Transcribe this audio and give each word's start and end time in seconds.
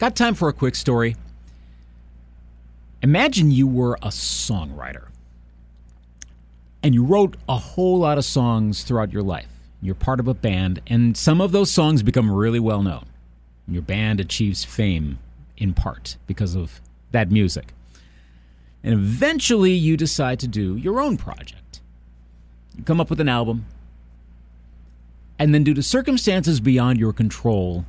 Got 0.00 0.16
time 0.16 0.34
for 0.34 0.48
a 0.48 0.54
quick 0.54 0.76
story? 0.76 1.14
Imagine 3.02 3.50
you 3.50 3.66
were 3.66 3.98
a 4.00 4.08
songwriter 4.08 5.08
and 6.82 6.94
you 6.94 7.04
wrote 7.04 7.36
a 7.46 7.58
whole 7.58 7.98
lot 7.98 8.16
of 8.16 8.24
songs 8.24 8.82
throughout 8.82 9.12
your 9.12 9.22
life. 9.22 9.50
You're 9.82 9.94
part 9.94 10.18
of 10.18 10.26
a 10.26 10.32
band, 10.32 10.80
and 10.86 11.18
some 11.18 11.42
of 11.42 11.52
those 11.52 11.70
songs 11.70 12.02
become 12.02 12.30
really 12.30 12.58
well 12.58 12.82
known. 12.82 13.04
Your 13.68 13.82
band 13.82 14.20
achieves 14.20 14.64
fame 14.64 15.18
in 15.58 15.74
part 15.74 16.16
because 16.26 16.54
of 16.54 16.80
that 17.10 17.30
music. 17.30 17.74
And 18.82 18.94
eventually 18.94 19.72
you 19.72 19.98
decide 19.98 20.40
to 20.40 20.48
do 20.48 20.76
your 20.76 21.02
own 21.02 21.18
project. 21.18 21.82
You 22.74 22.84
come 22.84 23.02
up 23.02 23.10
with 23.10 23.20
an 23.20 23.28
album, 23.28 23.66
and 25.38 25.54
then, 25.54 25.62
due 25.62 25.74
to 25.74 25.82
circumstances 25.82 26.58
beyond 26.58 26.98
your 26.98 27.12
control, 27.12 27.84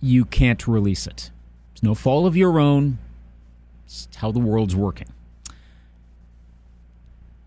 you 0.00 0.24
can't 0.24 0.66
release 0.66 1.06
it. 1.06 1.30
It's 1.72 1.82
no 1.82 1.94
fault 1.94 2.26
of 2.26 2.36
your 2.36 2.58
own, 2.58 2.98
it's 3.84 4.08
how 4.16 4.32
the 4.32 4.38
world's 4.38 4.76
working. 4.76 5.08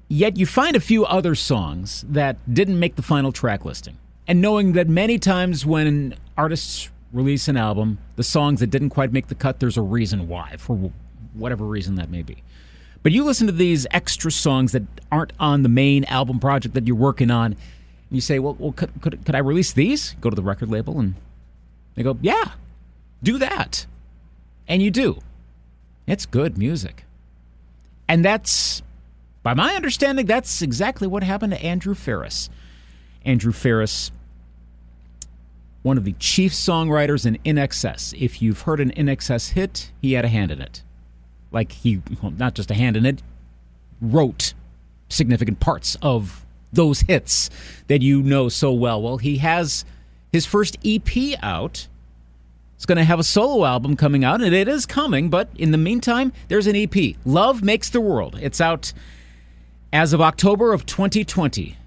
Yet 0.07 0.37
you 0.37 0.45
find 0.45 0.75
a 0.75 0.79
few 0.79 1.05
other 1.05 1.33
songs 1.33 2.05
that 2.07 2.37
didn't 2.53 2.79
make 2.79 2.95
the 2.95 3.01
final 3.01 3.31
track 3.31 3.65
listing. 3.65 3.97
And 4.27 4.41
knowing 4.41 4.73
that 4.73 4.87
many 4.87 5.17
times 5.17 5.65
when 5.65 6.15
artists 6.37 6.89
release 7.11 7.47
an 7.47 7.57
album, 7.57 7.97
the 8.15 8.23
songs 8.23 8.59
that 8.59 8.67
didn't 8.67 8.89
quite 8.89 9.11
make 9.11 9.27
the 9.27 9.35
cut, 9.35 9.59
there's 9.59 9.77
a 9.77 9.81
reason 9.81 10.27
why, 10.27 10.55
for 10.57 10.91
whatever 11.33 11.65
reason 11.65 11.95
that 11.95 12.09
may 12.09 12.21
be. 12.21 12.43
But 13.01 13.11
you 13.11 13.23
listen 13.23 13.47
to 13.47 13.53
these 13.53 13.85
extra 13.91 14.31
songs 14.31 14.71
that 14.71 14.83
aren't 15.11 15.33
on 15.39 15.63
the 15.63 15.69
main 15.69 16.05
album 16.05 16.39
project 16.39 16.73
that 16.75 16.87
you're 16.87 16.95
working 16.95 17.31
on, 17.31 17.53
and 17.53 17.57
you 18.11 18.21
say, 18.21 18.39
well, 18.39 18.55
well 18.57 18.71
could, 18.71 18.91
could, 19.01 19.25
could 19.25 19.35
I 19.35 19.39
release 19.39 19.73
these? 19.73 20.15
Go 20.21 20.29
to 20.29 20.35
the 20.35 20.43
record 20.43 20.69
label, 20.69 20.99
and 20.99 21.15
they 21.95 22.03
go, 22.03 22.17
yeah, 22.21 22.51
do 23.21 23.37
that. 23.37 23.85
And 24.67 24.81
you 24.81 24.91
do. 24.91 25.19
It's 26.07 26.25
good 26.25 26.57
music. 26.57 27.05
And 28.07 28.23
that's, 28.23 28.81
by 29.41 29.53
my 29.53 29.75
understanding, 29.75 30.25
that's 30.25 30.61
exactly 30.61 31.07
what 31.07 31.23
happened 31.23 31.53
to 31.53 31.63
Andrew 31.63 31.93
Farriss. 31.93 32.49
Andrew 33.25 33.53
Farriss, 33.53 34.11
one 35.81 35.97
of 35.97 36.03
the 36.03 36.13
chief 36.13 36.51
songwriters 36.51 37.25
in 37.25 37.37
INXS. 37.45 38.19
If 38.19 38.41
you've 38.41 38.61
heard 38.61 38.79
an 38.79 38.91
INXS 38.91 39.51
hit, 39.51 39.91
he 40.01 40.13
had 40.13 40.25
a 40.25 40.29
hand 40.29 40.51
in 40.51 40.61
it. 40.61 40.83
Like 41.51 41.71
he, 41.71 42.01
well, 42.21 42.31
not 42.31 42.55
just 42.55 42.71
a 42.71 42.73
hand 42.73 42.97
in 42.97 43.05
it, 43.05 43.21
wrote 44.01 44.53
significant 45.09 45.59
parts 45.59 45.95
of 46.01 46.45
those 46.71 47.01
hits 47.01 47.49
that 47.87 48.01
you 48.01 48.21
know 48.21 48.49
so 48.49 48.73
well. 48.73 49.01
Well, 49.01 49.17
he 49.17 49.37
has 49.37 49.85
his 50.33 50.45
first 50.47 50.77
EP 50.83 51.41
out. 51.41 51.87
It's 52.75 52.85
going 52.85 52.97
to 52.97 53.05
have 53.05 53.19
a 53.19 53.23
solo 53.23 53.63
album 53.63 53.95
coming 53.95 54.25
out, 54.25 54.41
and 54.41 54.53
it 54.53 54.67
is 54.67 54.85
coming, 54.85 55.29
but 55.29 55.47
in 55.55 55.71
the 55.71 55.77
meantime, 55.77 56.33
there's 56.49 56.67
an 56.67 56.75
EP. 56.75 57.15
Love 57.23 57.63
Makes 57.63 57.91
the 57.91 58.01
World. 58.01 58.37
It's 58.41 58.59
out 58.59 58.91
as 59.93 60.11
of 60.11 60.19
October 60.19 60.73
of 60.73 60.85
2020. 60.85 61.77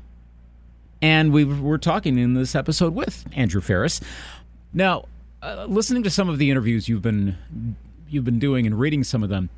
And 1.02 1.32
we 1.32 1.44
were 1.44 1.76
talking 1.76 2.16
in 2.16 2.32
this 2.32 2.54
episode 2.54 2.94
with 2.94 3.26
Andrew 3.34 3.60
Farriss. 3.60 4.00
Now, 4.72 5.04
uh, 5.42 5.66
listening 5.68 6.04
to 6.04 6.10
some 6.10 6.28
of 6.30 6.38
the 6.38 6.50
interviews 6.50 6.88
you've 6.88 7.02
been 7.02 7.36
you've 8.08 8.24
been 8.24 8.38
doing 8.38 8.66
and 8.66 8.78
reading 8.78 9.04
some 9.04 9.22
of 9.22 9.28
them, 9.28 9.50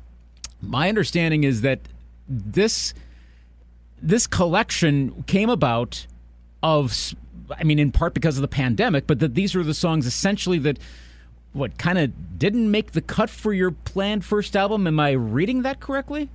my 0.61 0.89
understanding 0.89 1.45
is 1.45 1.61
that 1.61 1.79
this 2.27 2.93
this 4.01 4.27
collection 4.27 5.23
came 5.23 5.49
about 5.49 6.05
of 6.61 7.13
I 7.57 7.63
mean 7.63 7.79
in 7.79 7.91
part 7.91 8.13
because 8.13 8.37
of 8.37 8.41
the 8.41 8.47
pandemic, 8.47 9.07
but 9.07 9.19
that 9.19 9.35
these 9.35 9.55
are 9.55 9.63
the 9.63 9.73
songs 9.73 10.05
essentially 10.05 10.59
that 10.59 10.79
what 11.53 11.77
kind 11.77 11.97
of 11.97 12.37
didn't 12.37 12.69
make 12.69 12.91
the 12.91 13.01
cut 13.01 13.29
for 13.29 13.53
your 13.53 13.71
planned 13.71 14.23
first 14.23 14.55
album. 14.55 14.85
Am 14.87 14.99
I 14.99 15.11
reading 15.11 15.63
that 15.63 15.79
correctly? 15.79 16.29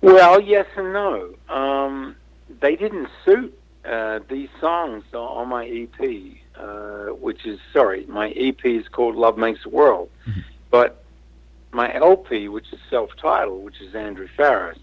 Well, 0.00 0.40
yes 0.40 0.66
and 0.76 0.92
no. 0.92 1.34
Um, 1.48 2.16
they 2.60 2.76
didn't 2.76 3.08
suit 3.24 3.58
uh, 3.84 4.20
these 4.28 4.48
songs 4.60 5.04
on 5.12 5.48
my 5.48 5.66
EP, 5.66 6.36
uh, 6.56 7.14
which 7.14 7.46
is 7.46 7.58
sorry, 7.72 8.06
my 8.06 8.30
EP 8.30 8.64
is 8.64 8.86
called 8.88 9.16
Love 9.16 9.38
Makes 9.38 9.62
the 9.64 9.70
World, 9.70 10.10
mm-hmm. 10.26 10.40
but 10.70 11.02
my 11.72 11.92
LP, 11.94 12.48
which 12.48 12.72
is 12.72 12.78
self-titled, 12.90 13.64
which 13.64 13.80
is 13.80 13.94
Andrew 13.94 14.28
Farriss, 14.38 14.78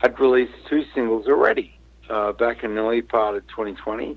I'd 0.00 0.18
released 0.18 0.52
two 0.68 0.84
singles 0.94 1.26
already 1.26 1.78
uh, 2.08 2.32
back 2.32 2.64
in 2.64 2.74
the 2.74 2.80
early 2.80 3.02
part 3.02 3.36
of 3.36 3.46
2020, 3.48 4.16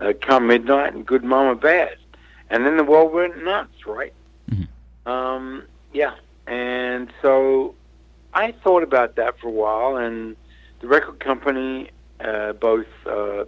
uh, 0.00 0.12
"Come 0.20 0.46
Midnight" 0.46 0.94
and 0.94 1.06
"Good 1.06 1.24
Mama 1.24 1.54
Bad," 1.54 1.96
and 2.48 2.66
then 2.66 2.76
the 2.76 2.84
world 2.84 3.12
went 3.12 3.42
nuts, 3.44 3.86
right? 3.86 4.12
Mm-hmm. 4.50 5.10
Um, 5.10 5.64
yeah, 5.92 6.14
and 6.46 7.12
so 7.22 7.74
I 8.34 8.52
thought 8.52 8.82
about 8.82 9.16
that 9.16 9.38
for 9.38 9.48
a 9.48 9.52
while, 9.52 9.96
and 9.96 10.36
the 10.80 10.88
record 10.88 11.20
company 11.20 11.90
uh, 12.20 12.52
both 12.52 12.86
uh, 13.06 13.44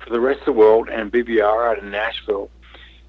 for 0.00 0.10
the 0.10 0.20
rest 0.20 0.40
of 0.40 0.46
the 0.46 0.52
world 0.52 0.88
and 0.88 1.12
BBR 1.12 1.70
out 1.70 1.78
of 1.78 1.84
Nashville, 1.84 2.50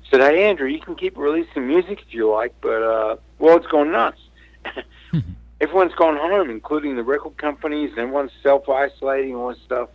said, 0.10 0.22
"Hey 0.22 0.50
Andrew, 0.50 0.68
you 0.68 0.80
can 0.80 0.96
keep 0.96 1.18
releasing 1.18 1.68
music 1.68 2.02
if 2.08 2.14
you 2.14 2.30
like, 2.30 2.54
but 2.62 2.82
uh, 2.82 3.18
world's 3.40 3.68
gone 3.68 3.92
nuts. 3.92 4.22
everyone's 5.62 5.96
gone 5.96 6.18
home, 6.18 6.50
including 6.50 6.96
the 6.96 7.04
record 7.04 7.38
companies, 7.38 7.92
and 7.92 8.00
everyone's 8.00 8.32
self 8.44 8.68
isolating 8.70 9.36
all 9.36 9.50
this 9.50 9.62
stuff." 9.66 9.90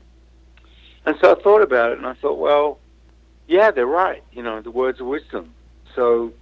And 1.04 1.16
so 1.20 1.32
I 1.32 1.42
thought 1.42 1.62
about 1.62 1.92
it, 1.92 1.98
and 1.98 2.06
I 2.06 2.14
thought, 2.14 2.38
well, 2.38 2.78
yeah, 3.48 3.70
they're 3.70 3.86
right. 3.86 4.22
You 4.32 4.42
know, 4.42 4.60
the 4.60 4.70
words 4.70 5.00
of 5.00 5.06
wisdom. 5.06 5.52
So, 5.94 6.32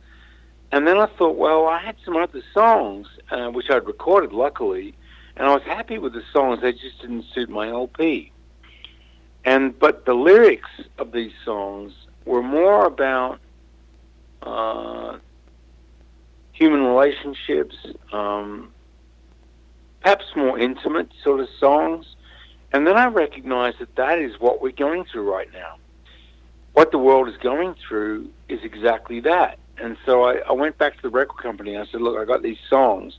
and 0.71 0.87
then 0.87 0.98
I 0.98 1.06
thought, 1.06 1.37
well, 1.37 1.66
I 1.66 1.78
had 1.78 1.97
some 2.04 2.16
other 2.16 2.43
songs 2.53 3.09
uh, 3.31 3.48
which 3.48 3.71
I'd 3.71 3.87
recorded, 3.87 4.32
luckily, 4.32 4.94
and 5.37 5.47
I 5.47 5.54
was 5.54 5.62
happy 5.62 5.98
with 5.98 6.12
the 6.12 6.22
songs. 6.32 6.60
They 6.60 6.72
just 6.72 7.00
didn't 7.00 7.25
suit 7.34 7.48
my 7.48 7.69
LP. 7.69 8.32
And 9.44 9.78
but 9.78 10.04
the 10.04 10.15
lyrics 10.15 10.69
of 10.98 11.12
these 11.12 11.32
songs 11.44 11.94
were 12.27 12.42
more 12.42 12.84
about 12.84 13.38
uh, 14.42 15.16
human 16.53 16.82
relationships, 16.82 17.75
um, 18.12 18.72
perhaps 20.03 20.25
more 20.37 20.59
intimate 20.59 21.10
sort 21.25 21.41
of 21.41 21.48
songs. 21.59 22.16
And 22.73 22.87
then 22.87 22.97
I 22.97 23.07
recognize 23.07 23.75
that 23.81 23.95
that 23.97 24.19
is 24.19 24.39
what 24.39 24.63
we're 24.63 24.71
going 24.73 25.05
through 25.05 25.31
right 25.31 25.53
now. 25.53 25.77
What 26.73 26.93
the 26.93 26.99
world 26.99 27.29
is 27.29 27.37
going 27.39 27.75
through 27.87 28.31
is 28.49 28.61
exactly 28.63 29.21
that. 29.21 29.59
And 29.79 29.97
so 30.07 30.25
I, 30.25 30.37
I 30.49 30.53
went 30.53 30.79
back 30.79 30.97
to 30.97 31.03
the 31.03 31.09
record 31.09 31.43
company 31.43 31.75
and 31.75 31.87
I 31.87 31.91
said, 31.91 32.01
look, 32.01 32.19
I 32.19 32.25
got 32.25 32.43
these 32.43 32.59
songs 32.69 33.19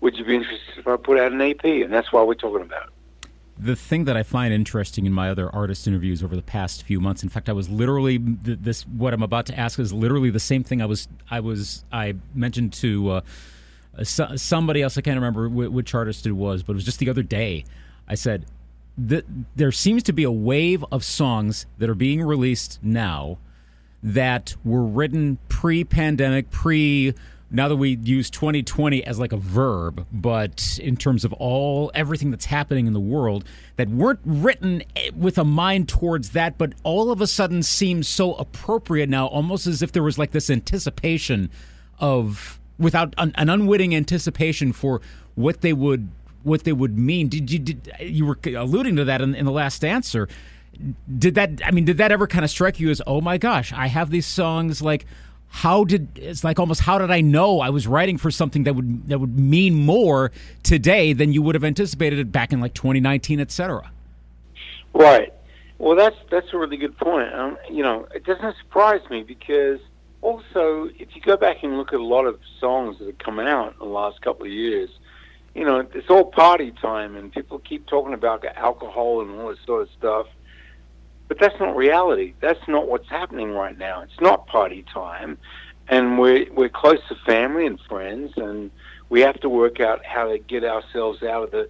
would 0.00 0.16
you 0.16 0.24
be 0.24 0.36
interested 0.36 0.78
if 0.78 0.86
I 0.86 0.96
put 0.96 1.18
out 1.18 1.32
an 1.32 1.40
EP? 1.40 1.64
And 1.64 1.92
that's 1.92 2.12
why 2.12 2.22
we're 2.22 2.34
talking 2.34 2.62
about 2.62 2.88
it. 2.88 3.28
The 3.60 3.74
thing 3.74 4.04
that 4.04 4.16
I 4.16 4.22
find 4.22 4.54
interesting 4.54 5.04
in 5.04 5.12
my 5.12 5.30
other 5.30 5.52
artist 5.52 5.88
interviews 5.88 6.22
over 6.22 6.36
the 6.36 6.42
past 6.42 6.84
few 6.84 7.00
months, 7.00 7.24
in 7.24 7.28
fact, 7.28 7.48
I 7.48 7.52
was 7.52 7.68
literally 7.68 8.18
this. 8.18 8.86
What 8.86 9.12
I'm 9.12 9.22
about 9.22 9.46
to 9.46 9.58
ask 9.58 9.80
is 9.80 9.92
literally 9.92 10.30
the 10.30 10.38
same 10.38 10.62
thing 10.62 10.80
I 10.80 10.86
was 10.86 11.08
I 11.28 11.40
was 11.40 11.84
I 11.90 12.14
mentioned 12.34 12.72
to 12.74 13.10
uh, 13.10 13.20
somebody 14.04 14.80
else. 14.80 14.96
I 14.96 15.00
can't 15.00 15.16
remember 15.16 15.48
which 15.48 15.92
artist 15.92 16.24
it 16.24 16.32
was, 16.32 16.62
but 16.62 16.74
it 16.74 16.76
was 16.76 16.84
just 16.84 17.00
the 17.00 17.10
other 17.10 17.24
day. 17.24 17.64
I 18.06 18.14
said 18.14 18.46
that 18.98 19.24
there 19.54 19.72
seems 19.72 20.02
to 20.02 20.12
be 20.12 20.24
a 20.24 20.30
wave 20.30 20.84
of 20.90 21.04
songs 21.04 21.66
that 21.78 21.88
are 21.88 21.94
being 21.94 22.20
released 22.22 22.80
now 22.82 23.38
that 24.02 24.56
were 24.64 24.84
written 24.84 25.38
pre-pandemic, 25.48 26.50
pre 26.50 27.14
now 27.50 27.66
that 27.68 27.76
we 27.76 27.96
use 28.02 28.28
2020 28.28 29.02
as 29.04 29.18
like 29.18 29.32
a 29.32 29.36
verb, 29.38 30.06
but 30.12 30.78
in 30.82 30.96
terms 30.96 31.24
of 31.24 31.32
all 31.34 31.90
everything 31.94 32.30
that's 32.30 32.44
happening 32.44 32.86
in 32.86 32.92
the 32.92 33.00
world 33.00 33.44
that 33.76 33.88
weren't 33.88 34.20
written 34.24 34.82
eh, 34.96 35.10
with 35.16 35.38
a 35.38 35.44
mind 35.44 35.88
towards 35.88 36.30
that, 36.30 36.58
but 36.58 36.74
all 36.82 37.10
of 37.10 37.22
a 37.22 37.26
sudden 37.26 37.62
seems 37.62 38.06
so 38.06 38.34
appropriate 38.34 39.08
now, 39.08 39.26
almost 39.26 39.66
as 39.66 39.80
if 39.80 39.92
there 39.92 40.02
was 40.02 40.18
like 40.18 40.32
this 40.32 40.50
anticipation 40.50 41.50
of 41.98 42.60
without 42.78 43.14
an, 43.16 43.32
an 43.36 43.48
unwitting 43.48 43.94
anticipation 43.94 44.72
for 44.72 45.00
what 45.34 45.62
they 45.62 45.72
would 45.72 46.08
what 46.42 46.64
they 46.64 46.72
would 46.72 46.98
mean. 46.98 47.28
Did 47.28 47.50
you 47.50 47.58
did 47.58 47.92
you 48.00 48.26
were 48.26 48.38
alluding 48.44 48.96
to 48.96 49.04
that 49.04 49.20
in, 49.20 49.34
in 49.34 49.44
the 49.44 49.52
last 49.52 49.84
answer? 49.84 50.28
Did 51.18 51.34
that? 51.34 51.60
I 51.64 51.70
mean, 51.70 51.84
did 51.84 51.98
that 51.98 52.12
ever 52.12 52.26
kind 52.26 52.44
of 52.44 52.50
strike 52.50 52.78
you 52.78 52.90
as, 52.90 53.02
oh 53.06 53.20
my 53.20 53.38
gosh, 53.38 53.72
I 53.72 53.88
have 53.88 54.10
these 54.10 54.26
songs 54.26 54.80
like 54.80 55.06
how 55.50 55.82
did 55.84 56.08
it's 56.16 56.44
like 56.44 56.58
almost 56.58 56.82
how 56.82 56.98
did 56.98 57.10
I 57.10 57.20
know 57.20 57.60
I 57.60 57.70
was 57.70 57.86
writing 57.86 58.18
for 58.18 58.30
something 58.30 58.64
that 58.64 58.74
would 58.74 59.08
that 59.08 59.18
would 59.18 59.38
mean 59.38 59.74
more 59.74 60.30
today 60.62 61.12
than 61.12 61.32
you 61.32 61.42
would 61.42 61.54
have 61.54 61.64
anticipated 61.64 62.18
it 62.18 62.30
back 62.30 62.52
in 62.52 62.60
like 62.60 62.74
2019, 62.74 63.40
etc. 63.40 63.90
Right. 64.94 65.32
Well, 65.78 65.96
that's 65.96 66.16
that's 66.30 66.52
a 66.52 66.58
really 66.58 66.76
good 66.76 66.96
point. 66.98 67.32
Um, 67.34 67.56
you 67.70 67.82
know, 67.82 68.06
it 68.14 68.24
doesn't 68.24 68.56
surprise 68.58 69.00
me 69.10 69.22
because 69.22 69.80
also 70.20 70.90
if 70.98 71.14
you 71.14 71.22
go 71.22 71.36
back 71.36 71.62
and 71.62 71.76
look 71.76 71.92
at 71.92 72.00
a 72.00 72.04
lot 72.04 72.26
of 72.26 72.38
songs 72.60 72.98
that 72.98 73.06
have 73.06 73.18
come 73.18 73.38
out 73.38 73.72
in 73.72 73.78
the 73.78 73.84
last 73.86 74.20
couple 74.20 74.44
of 74.44 74.52
years, 74.52 74.90
you 75.58 75.64
know, 75.64 75.84
it's 75.92 76.08
all 76.08 76.24
party 76.24 76.70
time 76.70 77.16
and 77.16 77.32
people 77.32 77.58
keep 77.58 77.84
talking 77.86 78.14
about 78.14 78.44
alcohol 78.56 79.22
and 79.22 79.30
all 79.32 79.48
this 79.48 79.58
sort 79.66 79.82
of 79.82 79.88
stuff. 79.98 80.26
But 81.26 81.40
that's 81.40 81.58
not 81.58 81.76
reality. 81.76 82.34
That's 82.40 82.60
not 82.68 82.86
what's 82.86 83.08
happening 83.08 83.50
right 83.50 83.76
now. 83.76 84.02
It's 84.02 84.20
not 84.20 84.46
party 84.46 84.84
time, 84.94 85.36
and 85.88 86.18
we're 86.18 86.46
we're 86.52 86.68
close 86.68 87.00
to 87.08 87.16
family 87.26 87.66
and 87.66 87.78
friends, 87.80 88.32
and 88.36 88.70
we 89.10 89.20
have 89.20 89.38
to 89.40 89.48
work 89.48 89.80
out 89.80 90.04
how 90.06 90.28
to 90.28 90.38
get 90.38 90.64
ourselves 90.64 91.22
out 91.22 91.42
of 91.42 91.50
the 91.50 91.68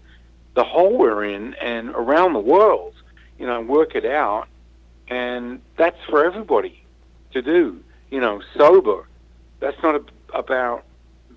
the 0.55 0.65
hole 0.65 0.97
we're 0.99 1.25
in 1.25 1.55
and 1.55 1.89
around 1.91 2.35
the 2.35 2.41
world. 2.41 2.95
You 3.39 3.47
know, 3.47 3.61
work 3.63 3.97
it 3.97 4.05
out, 4.05 4.49
and 5.09 5.61
that's 5.77 5.99
for 6.09 6.25
everybody 6.25 6.85
to 7.33 7.43
do. 7.43 7.83
You 8.11 8.21
know, 8.21 8.43
sober. 8.55 9.09
That's 9.61 9.83
not 9.83 9.97
a, 9.97 10.37
about 10.37 10.85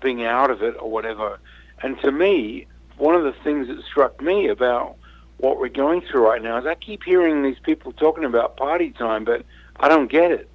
being 0.00 0.22
out 0.24 0.50
of 0.50 0.62
it 0.62 0.76
or 0.78 0.88
whatever. 0.88 1.40
And 1.82 2.00
to 2.00 2.12
me, 2.12 2.66
one 2.96 3.14
of 3.14 3.24
the 3.24 3.34
things 3.44 3.68
that 3.68 3.82
struck 3.84 4.20
me 4.20 4.48
about 4.48 4.96
what 5.38 5.58
we're 5.58 5.68
going 5.68 6.02
through 6.02 6.24
right 6.24 6.40
now 6.40 6.58
is 6.58 6.66
I 6.66 6.76
keep 6.76 7.02
hearing 7.02 7.42
these 7.42 7.58
people 7.58 7.92
talking 7.92 8.24
about 8.24 8.56
party 8.56 8.90
time, 8.90 9.24
but 9.24 9.44
I 9.78 9.88
don't 9.88 10.10
get 10.10 10.30
it. 10.30 10.48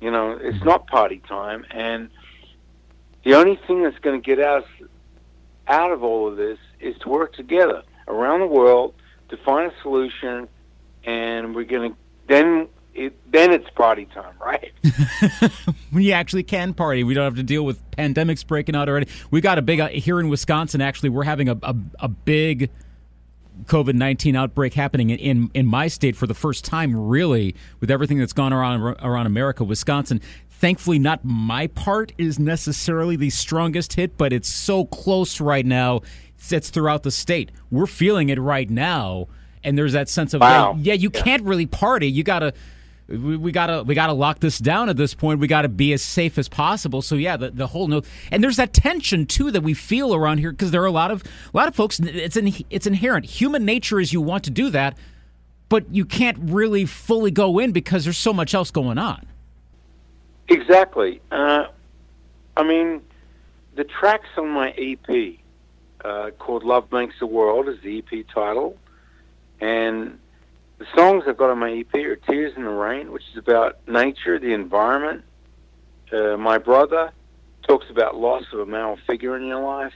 You 0.00 0.10
know, 0.10 0.32
it's 0.32 0.56
mm-hmm. 0.56 0.68
not 0.68 0.86
party 0.86 1.22
time, 1.28 1.64
and 1.70 2.08
the 3.24 3.34
only 3.34 3.56
thing 3.66 3.82
that's 3.82 3.98
going 4.00 4.20
to 4.20 4.24
get 4.24 4.40
us 4.40 4.64
out 5.68 5.92
of 5.92 6.02
all 6.02 6.26
of 6.26 6.36
this 6.36 6.58
is 6.80 6.96
to 7.00 7.08
work 7.08 7.34
together 7.34 7.82
around 8.08 8.40
the 8.40 8.46
world 8.46 8.94
to 9.28 9.36
find 9.36 9.70
a 9.70 9.82
solution, 9.82 10.48
and 11.04 11.54
we're 11.54 11.64
going 11.64 11.92
to 11.92 11.96
then 12.26 12.68
it, 12.94 13.32
then 13.32 13.52
it's 13.52 13.68
party 13.70 14.06
time, 14.06 14.34
right? 14.40 14.72
we 15.92 16.12
actually 16.12 16.42
can 16.42 16.74
party. 16.74 17.04
We 17.04 17.14
don't 17.14 17.24
have 17.24 17.36
to 17.36 17.42
deal 17.42 17.64
with 17.64 17.78
pandemics 17.92 18.46
breaking 18.46 18.76
out 18.76 18.88
already. 18.88 19.08
We 19.30 19.40
got 19.40 19.58
a 19.58 19.62
big 19.62 19.80
uh, 19.80 19.88
here 19.88 20.20
in 20.20 20.28
Wisconsin. 20.28 20.80
Actually, 20.80 21.10
we're 21.10 21.24
having 21.24 21.48
a 21.48 21.58
a, 21.62 21.74
a 22.00 22.08
big 22.08 22.70
COVID 23.64 23.94
nineteen 23.94 24.36
outbreak 24.36 24.74
happening 24.74 25.10
in, 25.10 25.18
in, 25.18 25.50
in 25.54 25.66
my 25.66 25.88
state 25.88 26.16
for 26.16 26.26
the 26.26 26.34
first 26.34 26.64
time, 26.64 26.94
really, 27.08 27.54
with 27.80 27.90
everything 27.90 28.18
that's 28.18 28.32
gone 28.32 28.52
around 28.52 28.82
around 28.82 29.26
America. 29.26 29.64
Wisconsin, 29.64 30.20
thankfully, 30.50 30.98
not 30.98 31.24
my 31.24 31.68
part 31.68 32.12
is 32.18 32.38
necessarily 32.38 33.16
the 33.16 33.30
strongest 33.30 33.94
hit, 33.94 34.16
but 34.16 34.32
it's 34.32 34.48
so 34.48 34.84
close 34.86 35.40
right 35.40 35.66
now. 35.66 36.00
It's 36.50 36.70
throughout 36.70 37.04
the 37.04 37.10
state. 37.10 37.52
We're 37.70 37.86
feeling 37.86 38.28
it 38.28 38.38
right 38.38 38.68
now, 38.68 39.28
and 39.62 39.78
there's 39.78 39.92
that 39.92 40.08
sense 40.08 40.34
of 40.34 40.40
wow. 40.40 40.72
yeah, 40.72 40.92
yeah, 40.92 40.94
you 40.94 41.10
yeah. 41.14 41.22
can't 41.22 41.42
really 41.44 41.66
party. 41.66 42.10
You 42.10 42.24
gotta 42.24 42.52
we, 43.08 43.36
we, 43.36 43.52
gotta 43.52 43.82
we 43.82 43.94
gotta 43.94 44.12
lock 44.12 44.40
this 44.40 44.58
down 44.58 44.88
at 44.88 44.96
this 44.96 45.14
point. 45.14 45.40
We 45.40 45.46
gotta 45.46 45.68
be 45.68 45.92
as 45.92 46.02
safe 46.02 46.38
as 46.38 46.48
possible. 46.48 47.02
So 47.02 47.14
yeah, 47.16 47.36
the, 47.36 47.50
the 47.50 47.66
whole 47.66 47.88
note 47.88 48.06
and 48.30 48.42
there's 48.42 48.56
that 48.56 48.72
tension 48.72 49.26
too 49.26 49.50
that 49.50 49.62
we 49.62 49.74
feel 49.74 50.14
around 50.14 50.38
here 50.38 50.50
because 50.50 50.70
there 50.70 50.82
are 50.82 50.86
a 50.86 50.92
lot 50.92 51.10
of 51.10 51.22
a 51.22 51.56
lot 51.56 51.68
of 51.68 51.74
folks. 51.74 52.00
It's 52.00 52.36
in, 52.36 52.52
it's 52.70 52.86
inherent. 52.86 53.26
Human 53.26 53.64
nature 53.64 54.00
is 54.00 54.12
you 54.12 54.20
want 54.20 54.44
to 54.44 54.50
do 54.50 54.70
that, 54.70 54.96
but 55.68 55.92
you 55.92 56.04
can't 56.04 56.38
really 56.40 56.84
fully 56.84 57.30
go 57.30 57.58
in 57.58 57.72
because 57.72 58.04
there's 58.04 58.18
so 58.18 58.32
much 58.32 58.54
else 58.54 58.70
going 58.70 58.98
on. 58.98 59.26
Exactly. 60.48 61.20
Uh, 61.30 61.66
I 62.56 62.62
mean, 62.62 63.02
the 63.74 63.84
tracks 63.84 64.28
on 64.36 64.50
my 64.50 64.70
EP 64.70 65.36
uh, 66.04 66.30
called 66.38 66.64
"Love 66.64 66.90
Makes 66.92 67.18
the 67.18 67.26
World" 67.26 67.68
is 67.68 67.80
the 67.82 67.98
EP 67.98 68.26
title, 68.34 68.76
and 69.60 70.18
the 70.82 70.88
songs 70.96 71.22
I've 71.28 71.36
got 71.36 71.50
on 71.50 71.60
my 71.60 71.70
EP 71.70 71.94
are 71.94 72.16
Tears 72.16 72.54
in 72.56 72.64
the 72.64 72.70
Rain, 72.70 73.12
which 73.12 73.22
is 73.30 73.38
about 73.38 73.78
nature, 73.86 74.40
the 74.40 74.52
environment. 74.52 75.22
Uh, 76.12 76.36
my 76.36 76.58
brother 76.58 77.12
talks 77.68 77.86
about 77.88 78.16
loss 78.16 78.42
of 78.52 78.58
a 78.58 78.66
male 78.66 78.98
figure 79.06 79.36
in 79.36 79.46
your 79.46 79.62
life. 79.62 79.92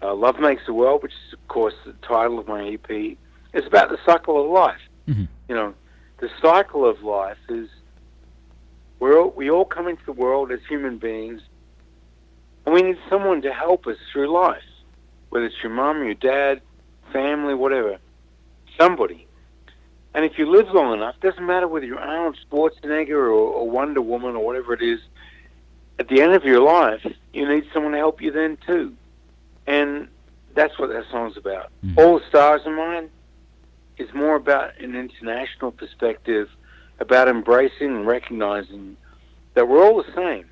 Uh, 0.00 0.14
Love 0.14 0.40
Makes 0.40 0.64
the 0.64 0.72
World, 0.72 1.02
which 1.02 1.12
is, 1.12 1.34
of 1.34 1.48
course, 1.48 1.74
the 1.84 1.92
title 2.00 2.38
of 2.38 2.48
my 2.48 2.66
EP. 2.66 3.18
It's 3.52 3.66
about 3.66 3.90
the 3.90 3.98
cycle 4.06 4.42
of 4.42 4.50
life. 4.50 4.80
Mm-hmm. 5.06 5.24
You 5.50 5.54
know, 5.54 5.74
the 6.20 6.30
cycle 6.40 6.88
of 6.88 7.02
life 7.02 7.36
is 7.50 7.68
we're 8.98 9.20
all, 9.20 9.34
we 9.36 9.50
all 9.50 9.66
come 9.66 9.86
into 9.86 10.04
the 10.06 10.12
world 10.12 10.50
as 10.50 10.60
human 10.66 10.96
beings, 10.96 11.42
and 12.64 12.74
we 12.74 12.80
need 12.80 12.98
someone 13.10 13.42
to 13.42 13.52
help 13.52 13.86
us 13.86 13.98
through 14.10 14.32
life, 14.32 14.64
whether 15.28 15.44
it's 15.44 15.62
your 15.62 15.72
mom, 15.72 16.02
your 16.04 16.14
dad, 16.14 16.62
family, 17.12 17.52
whatever. 17.52 17.98
Somebody. 18.80 19.25
And 20.16 20.24
if 20.24 20.38
you 20.38 20.50
live 20.50 20.68
long 20.70 20.94
enough, 20.94 21.20
doesn't 21.20 21.44
matter 21.44 21.68
whether 21.68 21.84
you're 21.84 22.00
Arnold 22.00 22.38
Schwarzenegger 22.50 23.10
or, 23.10 23.32
or 23.32 23.68
Wonder 23.68 24.00
Woman 24.00 24.34
or 24.34 24.42
whatever 24.42 24.72
it 24.72 24.80
is, 24.80 24.98
at 25.98 26.08
the 26.08 26.22
end 26.22 26.32
of 26.32 26.42
your 26.42 26.62
life, 26.62 27.06
you 27.34 27.46
need 27.46 27.66
someone 27.70 27.92
to 27.92 27.98
help 27.98 28.22
you 28.22 28.32
then 28.32 28.56
too. 28.66 28.94
And 29.66 30.08
that's 30.54 30.78
what 30.78 30.88
that 30.88 31.04
song's 31.10 31.36
about. 31.36 31.70
Mm-hmm. 31.84 31.98
All 31.98 32.18
the 32.18 32.24
Stars 32.30 32.62
of 32.64 32.72
Mine 32.72 33.10
is 33.98 34.08
more 34.14 34.36
about 34.36 34.80
an 34.80 34.96
international 34.96 35.70
perspective, 35.70 36.48
about 36.98 37.28
embracing 37.28 37.88
and 37.88 38.06
recognizing 38.06 38.96
that 39.52 39.68
we're 39.68 39.84
all 39.84 40.02
the 40.02 40.14
same, 40.14 40.46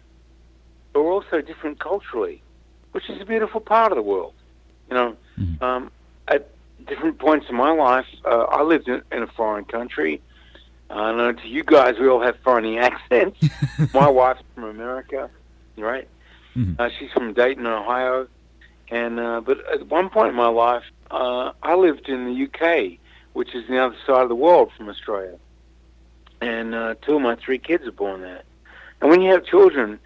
but 0.92 1.04
we're 1.04 1.12
also 1.12 1.40
different 1.40 1.80
culturally, 1.80 2.42
which 2.92 3.08
is 3.08 3.18
a 3.18 3.24
beautiful 3.24 3.62
part 3.62 3.92
of 3.92 3.96
the 3.96 4.02
world. 4.02 4.34
You 4.90 4.94
know, 4.94 5.16
mm-hmm. 5.38 5.64
um, 5.64 5.90
different 6.86 7.18
points 7.18 7.46
in 7.48 7.56
my 7.56 7.70
life, 7.70 8.06
uh, 8.24 8.44
I 8.44 8.62
lived 8.62 8.88
in, 8.88 9.02
in, 9.12 9.22
a 9.22 9.26
foreign 9.26 9.64
country. 9.64 10.20
Uh, 10.90 10.94
I 10.94 11.16
know 11.16 11.32
to 11.32 11.48
you 11.48 11.64
guys, 11.64 11.96
we 11.98 12.08
all 12.08 12.22
have 12.22 12.36
foreign 12.44 12.76
accents. 12.78 13.38
my 13.94 14.08
wife's 14.08 14.42
from 14.54 14.64
America, 14.64 15.30
right? 15.76 16.08
Mm-hmm. 16.56 16.80
Uh, 16.80 16.88
she's 16.98 17.10
from 17.12 17.32
Dayton, 17.32 17.66
Ohio. 17.66 18.28
And 18.90 19.18
uh, 19.18 19.40
but 19.40 19.58
at 19.72 19.86
one 19.88 20.10
point 20.10 20.30
in 20.30 20.34
my 20.34 20.48
life, 20.48 20.84
uh, 21.10 21.52
I 21.62 21.74
lived 21.74 22.08
in 22.08 22.26
the 22.26 22.44
UK, 22.44 22.98
which 23.32 23.54
is 23.54 23.66
the 23.68 23.78
other 23.78 23.96
side 24.06 24.22
of 24.22 24.28
the 24.28 24.34
world 24.34 24.70
from 24.76 24.88
Australia. 24.88 25.38
And 26.40 26.74
uh, 26.74 26.94
two 27.00 27.16
of 27.16 27.22
my 27.22 27.36
three 27.36 27.58
kids 27.58 27.86
are 27.86 27.92
born 27.92 28.20
there. 28.20 28.42
And 29.00 29.10
when 29.10 29.22
you 29.22 29.32
have 29.32 29.44
children 29.44 29.98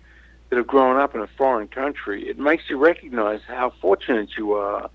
that 0.49 0.57
have 0.57 0.67
grown 0.67 0.97
up 0.97 1.15
in 1.15 1.21
a 1.21 1.27
foreign 1.27 1.69
country, 1.69 2.29
it 2.29 2.39
makes 2.39 2.65
you 2.71 2.79
recognize 2.79 3.41
how 3.47 3.73
fortunate 3.81 4.31
you 4.37 4.53
are 4.53 4.89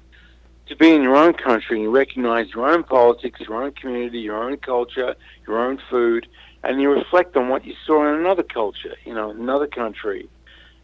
to 0.68 0.76
be 0.76 0.92
in 0.92 1.04
your 1.04 1.16
own 1.16 1.34
country 1.34 1.78
and 1.78 1.84
you 1.84 1.90
recognize 1.90 2.50
your 2.54 2.70
own 2.70 2.84
politics, 2.84 3.42
your 3.42 3.64
own 3.64 3.72
community, 3.72 4.20
your 4.20 4.42
own 4.42 4.58
culture, 4.58 5.16
your 5.48 5.60
own 5.60 5.80
food, 5.90 6.28
and 6.64 6.82
you 6.82 6.90
reflect 6.90 7.36
on 7.36 7.50
what 7.50 7.66
you 7.66 7.74
saw 7.86 8.08
in 8.08 8.20
another 8.20 8.44
culture, 8.44 8.96
you 9.06 9.14
know, 9.14 9.32
another 9.32 9.68
country. 9.68 10.30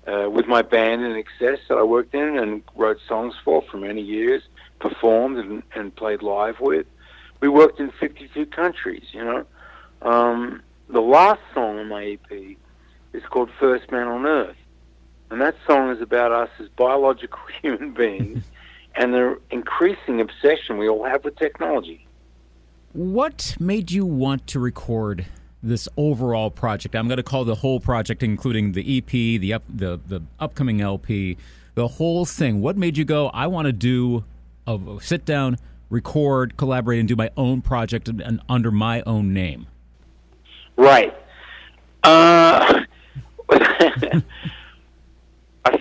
Uh, 0.07 0.27
with 0.29 0.47
my 0.47 0.61
band 0.61 1.01
INXS 1.01 1.59
that 1.67 1.77
I 1.77 1.83
worked 1.83 2.15
in 2.15 2.37
and 2.37 2.63
wrote 2.75 2.97
songs 3.07 3.35
for 3.43 3.61
for 3.69 3.77
many 3.77 4.01
years, 4.01 4.41
performed 4.79 5.37
and, 5.37 5.61
and 5.75 5.95
played 5.95 6.23
live 6.23 6.59
with, 6.59 6.87
we 7.41 7.47
worked 7.47 7.79
in 7.79 7.91
52 7.99 8.47
countries, 8.47 9.03
you 9.11 9.23
know. 9.23 9.45
Um, 10.01 10.63
the 10.87 11.01
last 11.01 11.41
song 11.53 11.77
on 11.77 11.89
my 11.89 12.05
EP 12.05 12.57
is 13.13 13.23
called 13.29 13.49
First 13.59 13.91
Man 13.91 14.07
on 14.07 14.25
Earth. 14.25 14.55
And 15.29 15.39
that 15.41 15.55
song 15.67 15.91
is 15.91 16.01
about 16.01 16.31
us 16.31 16.49
as 16.59 16.69
biological 16.69 17.39
human 17.61 17.91
beings 17.91 18.43
and 18.99 19.13
the 19.13 19.39
increasing 19.49 20.19
obsession 20.19 20.77
we 20.77 20.87
all 20.89 21.05
have 21.05 21.23
with 21.23 21.37
technology. 21.37 22.05
What 22.91 23.55
made 23.57 23.91
you 23.91 24.05
want 24.05 24.45
to 24.47 24.59
record 24.59 25.25
this 25.63 25.87
overall 25.95 26.51
project? 26.51 26.95
I'm 26.95 27.07
going 27.07 27.17
to 27.17 27.23
call 27.23 27.45
the 27.45 27.55
whole 27.55 27.79
project, 27.79 28.21
including 28.21 28.73
the 28.73 28.97
EP, 28.97 29.09
the 29.09 29.53
up, 29.53 29.63
the 29.69 29.99
the 30.05 30.21
upcoming 30.39 30.81
LP, 30.81 31.37
the 31.75 31.87
whole 31.87 32.25
thing. 32.25 32.61
What 32.61 32.75
made 32.77 32.97
you 32.97 33.05
go? 33.05 33.29
I 33.29 33.47
want 33.47 33.67
to 33.67 33.71
do 33.71 34.25
a, 34.67 34.77
sit 34.99 35.23
down, 35.23 35.57
record, 35.89 36.57
collaborate, 36.57 36.99
and 36.99 37.07
do 37.07 37.15
my 37.15 37.31
own 37.37 37.61
project 37.61 38.09
and, 38.09 38.19
and 38.19 38.41
under 38.49 38.69
my 38.69 39.01
own 39.03 39.33
name. 39.33 39.67
Right. 40.75 41.15
Uh, 42.03 42.81
I 43.51 44.23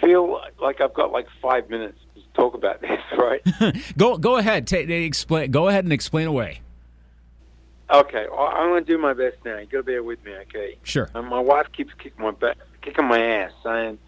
feel 0.00 0.40
like 0.60 0.80
I've 0.80 0.94
got 0.94 1.10
like 1.10 1.26
five 1.40 1.68
minutes 1.68 1.98
talk 2.38 2.54
about 2.54 2.80
this, 2.80 3.00
right? 3.18 3.42
go 3.98 4.16
go 4.16 4.36
ahead. 4.36 4.72
Explain. 4.72 5.50
Go 5.50 5.68
ahead 5.68 5.84
and 5.84 5.92
explain 5.92 6.26
away. 6.26 6.60
Okay, 7.90 8.26
I'm 8.26 8.68
going 8.68 8.84
to 8.84 8.92
do 8.92 8.98
my 8.98 9.14
best 9.14 9.36
now. 9.46 9.56
You 9.56 9.64
got 9.64 9.78
to 9.78 9.82
bear 9.82 10.02
with 10.02 10.22
me, 10.22 10.34
okay? 10.42 10.76
Sure. 10.82 11.08
And 11.14 11.26
my 11.26 11.40
wife 11.40 11.68
keeps 11.72 11.94
kicking 11.94 12.22
my 12.22 12.32
back, 12.32 12.58
kicking 12.82 13.06
my 13.06 13.18
ass, 13.18 13.52
saying, 13.64 13.98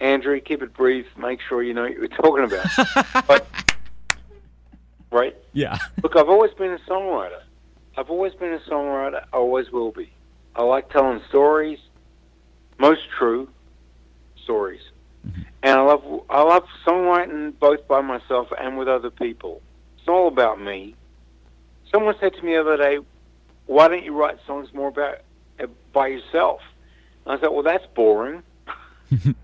"Andrew, 0.00 0.40
keep 0.40 0.60
it 0.60 0.74
brief. 0.74 1.06
Make 1.16 1.40
sure 1.48 1.62
you 1.62 1.72
know 1.72 1.82
what 1.82 1.92
you're 1.92 2.08
talking 2.08 2.44
about." 2.44 3.26
but, 3.28 3.46
right? 5.12 5.36
Yeah. 5.52 5.78
Look, 6.02 6.16
I've 6.16 6.28
always 6.28 6.52
been 6.54 6.72
a 6.72 6.78
songwriter. 6.90 7.42
I've 7.96 8.10
always 8.10 8.34
been 8.34 8.54
a 8.54 8.58
songwriter. 8.70 9.22
I 9.32 9.36
always 9.36 9.70
will 9.70 9.92
be. 9.92 10.10
I 10.56 10.64
like 10.64 10.90
telling 10.90 11.20
stories, 11.28 11.78
most 12.78 13.02
true 13.16 13.48
stories. 14.42 14.82
Mm-hmm. 15.26 15.42
And 15.62 15.78
I 15.78 15.82
love 15.82 16.02
I 16.32 16.40
love 16.40 16.64
songwriting 16.86 17.52
both 17.58 17.86
by 17.86 18.00
myself 18.00 18.48
and 18.58 18.78
with 18.78 18.88
other 18.88 19.10
people. 19.10 19.60
It's 19.98 20.08
all 20.08 20.28
about 20.28 20.58
me. 20.58 20.96
Someone 21.90 22.14
said 22.20 22.32
to 22.32 22.42
me 22.42 22.54
the 22.54 22.60
other 22.60 22.78
day, 22.78 23.00
"Why 23.66 23.88
don't 23.88 24.02
you 24.02 24.18
write 24.18 24.38
songs 24.46 24.72
more 24.72 24.88
about 24.88 25.18
uh, 25.60 25.66
by 25.92 26.06
yourself?" 26.06 26.62
And 27.26 27.36
I 27.36 27.40
said, 27.40 27.50
"Well, 27.50 27.62
that's 27.62 27.84
boring." 27.94 28.42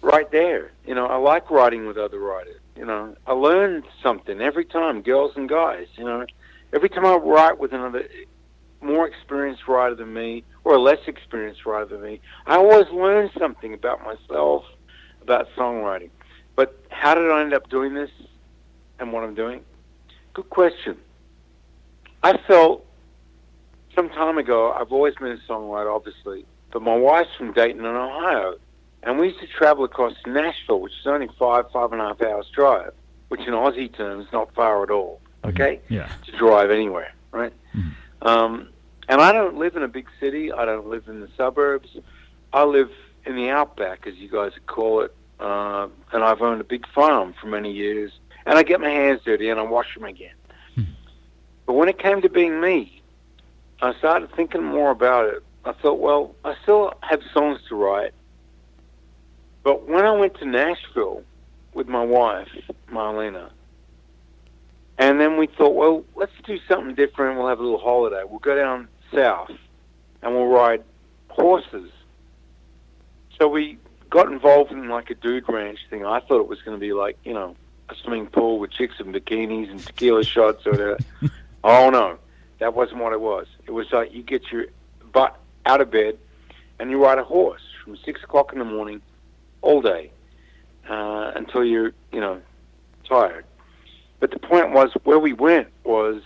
right 0.00 0.30
there, 0.30 0.72
you 0.86 0.94
know, 0.94 1.06
I 1.06 1.16
like 1.16 1.50
writing 1.50 1.86
with 1.86 1.98
other 1.98 2.18
writers. 2.18 2.60
You 2.76 2.86
know, 2.86 3.14
I 3.26 3.32
learn 3.32 3.82
something 4.02 4.40
every 4.40 4.64
time, 4.64 5.02
girls 5.02 5.32
and 5.36 5.50
guys. 5.50 5.86
You 5.96 6.04
know, 6.04 6.24
every 6.72 6.88
time 6.88 7.04
I 7.04 7.16
write 7.16 7.58
with 7.58 7.74
another 7.74 8.08
more 8.80 9.06
experienced 9.06 9.68
writer 9.68 9.94
than 9.94 10.14
me 10.14 10.44
or 10.64 10.76
a 10.76 10.80
less 10.80 11.00
experienced 11.06 11.66
writer 11.66 11.84
than 11.84 12.02
me. 12.02 12.20
I 12.46 12.56
always 12.56 12.88
learn 12.88 13.30
something 13.38 13.74
about 13.74 14.02
myself, 14.02 14.64
about 15.22 15.48
songwriting. 15.56 16.10
But 16.56 16.78
how 16.90 17.14
did 17.14 17.30
I 17.30 17.40
end 17.40 17.54
up 17.54 17.68
doing 17.70 17.94
this 17.94 18.10
and 18.98 19.12
what 19.12 19.24
I'm 19.24 19.34
doing? 19.34 19.62
Good 20.34 20.50
question. 20.50 20.96
I 22.22 22.36
felt 22.46 22.86
some 23.94 24.08
time 24.10 24.38
ago, 24.38 24.72
I've 24.72 24.92
always 24.92 25.14
been 25.14 25.32
a 25.32 25.52
songwriter, 25.52 25.94
obviously, 25.94 26.44
but 26.72 26.82
my 26.82 26.96
wife's 26.96 27.30
from 27.36 27.52
Dayton 27.52 27.80
in 27.80 27.86
Ohio, 27.86 28.56
and 29.02 29.18
we 29.18 29.28
used 29.28 29.40
to 29.40 29.46
travel 29.46 29.84
across 29.84 30.14
Nashville, 30.26 30.80
which 30.80 30.92
is 31.00 31.06
only 31.06 31.28
five, 31.38 31.70
five 31.72 31.92
and 31.92 32.00
a 32.00 32.04
half 32.04 32.22
hours 32.22 32.46
drive, 32.54 32.92
which 33.28 33.40
in 33.40 33.54
Aussie 33.54 33.94
terms 33.94 34.26
not 34.32 34.54
far 34.54 34.82
at 34.82 34.90
all. 34.90 35.20
Okay, 35.44 35.80
yeah, 35.88 36.10
to 36.26 36.32
drive 36.32 36.70
anywhere, 36.70 37.14
right? 37.32 37.52
Mm-hmm. 37.74 38.28
Um, 38.28 38.68
and 39.08 39.20
I 39.20 39.32
don't 39.32 39.56
live 39.56 39.74
in 39.74 39.82
a 39.82 39.88
big 39.88 40.06
city. 40.20 40.52
I 40.52 40.66
don't 40.66 40.88
live 40.88 41.08
in 41.08 41.20
the 41.20 41.28
suburbs. 41.36 41.88
I 42.52 42.64
live 42.64 42.90
in 43.26 43.36
the 43.36 43.50
outback, 43.50 44.06
as 44.06 44.14
you 44.16 44.28
guys 44.28 44.52
call 44.66 45.02
it, 45.02 45.14
uh, 45.38 45.88
and 46.12 46.22
I've 46.24 46.42
owned 46.42 46.60
a 46.60 46.64
big 46.64 46.86
farm 46.88 47.34
for 47.40 47.46
many 47.46 47.72
years. 47.72 48.12
And 48.46 48.58
I 48.58 48.62
get 48.62 48.80
my 48.80 48.90
hands 48.90 49.20
dirty 49.24 49.48
and 49.48 49.60
I 49.60 49.62
wash 49.62 49.94
them 49.94 50.04
again. 50.04 50.34
Mm-hmm. 50.76 50.92
But 51.66 51.74
when 51.74 51.88
it 51.88 51.98
came 51.98 52.22
to 52.22 52.28
being 52.28 52.60
me, 52.60 53.02
I 53.82 53.94
started 53.94 54.34
thinking 54.34 54.64
more 54.64 54.90
about 54.90 55.26
it. 55.26 55.42
I 55.64 55.72
thought, 55.72 56.00
well, 56.00 56.34
I 56.44 56.54
still 56.62 56.94
have 57.02 57.20
songs 57.32 57.60
to 57.68 57.74
write. 57.74 58.12
But 59.62 59.88
when 59.88 60.04
I 60.04 60.12
went 60.12 60.34
to 60.38 60.46
Nashville 60.46 61.22
with 61.74 61.86
my 61.86 62.02
wife, 62.02 62.48
Marlena, 62.90 63.50
and 64.98 65.20
then 65.20 65.36
we 65.38 65.46
thought, 65.46 65.74
well, 65.74 66.04
let's 66.14 66.32
do 66.44 66.58
something 66.68 66.94
different. 66.94 67.38
We'll 67.38 67.48
have 67.48 67.58
a 67.58 67.62
little 67.62 67.78
holiday. 67.78 68.22
We'll 68.28 68.38
go 68.38 68.54
down 68.54 68.88
south 69.12 69.50
and 70.22 70.34
we'll 70.34 70.48
ride 70.48 70.82
horses. 71.28 71.90
So 73.40 73.48
we 73.48 73.78
got 74.10 74.30
involved 74.30 74.70
in 74.70 74.88
like 74.90 75.08
a 75.08 75.14
dude 75.14 75.48
ranch 75.48 75.78
thing. 75.88 76.04
I 76.04 76.20
thought 76.20 76.40
it 76.40 76.46
was 76.46 76.60
going 76.60 76.76
to 76.76 76.80
be 76.80 76.92
like, 76.92 77.16
you 77.24 77.32
know, 77.32 77.56
a 77.88 77.94
swimming 77.94 78.26
pool 78.26 78.58
with 78.58 78.70
chicks 78.70 78.96
in 79.00 79.14
bikinis 79.14 79.70
and 79.70 79.80
tequila 79.82 80.22
shots 80.24 80.66
or 80.66 80.72
whatever. 80.72 80.98
oh 81.64 81.88
no, 81.88 82.18
that 82.58 82.74
wasn't 82.74 82.98
what 82.98 83.14
it 83.14 83.20
was. 83.20 83.46
It 83.66 83.70
was 83.70 83.90
like 83.92 84.12
you 84.12 84.22
get 84.22 84.52
your 84.52 84.66
butt 85.10 85.40
out 85.64 85.80
of 85.80 85.90
bed 85.90 86.18
and 86.78 86.90
you 86.90 87.02
ride 87.02 87.16
a 87.16 87.24
horse 87.24 87.62
from 87.82 87.96
six 87.96 88.22
o'clock 88.22 88.52
in 88.52 88.58
the 88.58 88.64
morning 88.66 89.00
all 89.62 89.80
day 89.80 90.10
uh, 90.90 91.32
until 91.34 91.64
you're, 91.64 91.92
you 92.12 92.20
know, 92.20 92.42
tired. 93.08 93.46
But 94.18 94.32
the 94.32 94.38
point 94.38 94.72
was, 94.72 94.90
where 95.04 95.18
we 95.18 95.32
went 95.32 95.68
was 95.84 96.20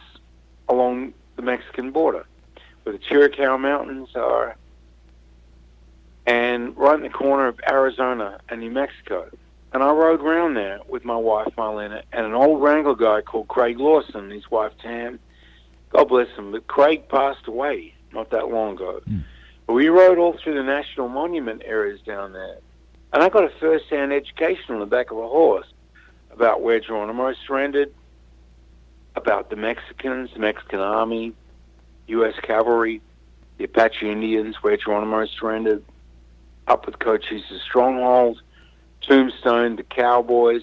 along 0.68 1.14
the 1.36 1.42
Mexican 1.42 1.92
border, 1.92 2.26
where 2.82 2.92
the 2.92 2.98
Chiricahua 2.98 3.60
Mountains 3.60 4.16
are, 4.16 4.56
and 6.54 6.76
right 6.76 6.96
in 6.96 7.02
the 7.02 7.08
corner 7.08 7.48
of 7.48 7.60
Arizona 7.68 8.40
and 8.48 8.60
New 8.60 8.70
Mexico. 8.70 9.28
And 9.72 9.82
I 9.82 9.90
rode 9.90 10.20
around 10.20 10.54
there 10.54 10.78
with 10.88 11.04
my 11.04 11.16
wife, 11.16 11.52
Marlena, 11.58 12.02
and 12.12 12.24
an 12.24 12.32
old 12.32 12.62
Wrangler 12.62 12.94
guy 12.94 13.22
called 13.22 13.48
Craig 13.48 13.78
Lawson, 13.80 14.24
and 14.24 14.32
his 14.32 14.48
wife, 14.50 14.72
Tam. 14.80 15.18
God 15.90 16.04
bless 16.04 16.28
him. 16.36 16.52
But 16.52 16.66
Craig 16.68 17.08
passed 17.08 17.48
away 17.48 17.94
not 18.12 18.30
that 18.30 18.48
long 18.48 18.74
ago. 18.74 19.00
Mm. 19.08 19.24
But 19.66 19.74
we 19.74 19.88
rode 19.88 20.18
all 20.18 20.38
through 20.38 20.54
the 20.54 20.62
national 20.62 21.08
monument 21.08 21.62
areas 21.64 22.00
down 22.02 22.32
there. 22.32 22.58
And 23.12 23.22
I 23.22 23.28
got 23.28 23.44
a 23.44 23.48
first-hand 23.60 24.12
education 24.12 24.74
on 24.74 24.80
the 24.80 24.86
back 24.86 25.10
of 25.10 25.18
a 25.18 25.28
horse 25.28 25.66
about 26.30 26.62
where 26.62 26.80
Geronimo 26.80 27.34
surrendered, 27.46 27.92
about 29.16 29.50
the 29.50 29.56
Mexicans, 29.56 30.30
the 30.32 30.40
Mexican 30.40 30.80
Army, 30.80 31.32
U.S. 32.08 32.34
cavalry, 32.42 33.00
the 33.58 33.64
Apache 33.64 34.10
Indians, 34.10 34.56
where 34.62 34.76
Geronimo 34.76 35.26
surrendered, 35.26 35.84
up 36.66 36.86
with 36.86 36.98
Cochise's 36.98 37.62
stronghold, 37.62 38.42
Tombstone, 39.00 39.76
the 39.76 39.82
Cowboys, 39.82 40.62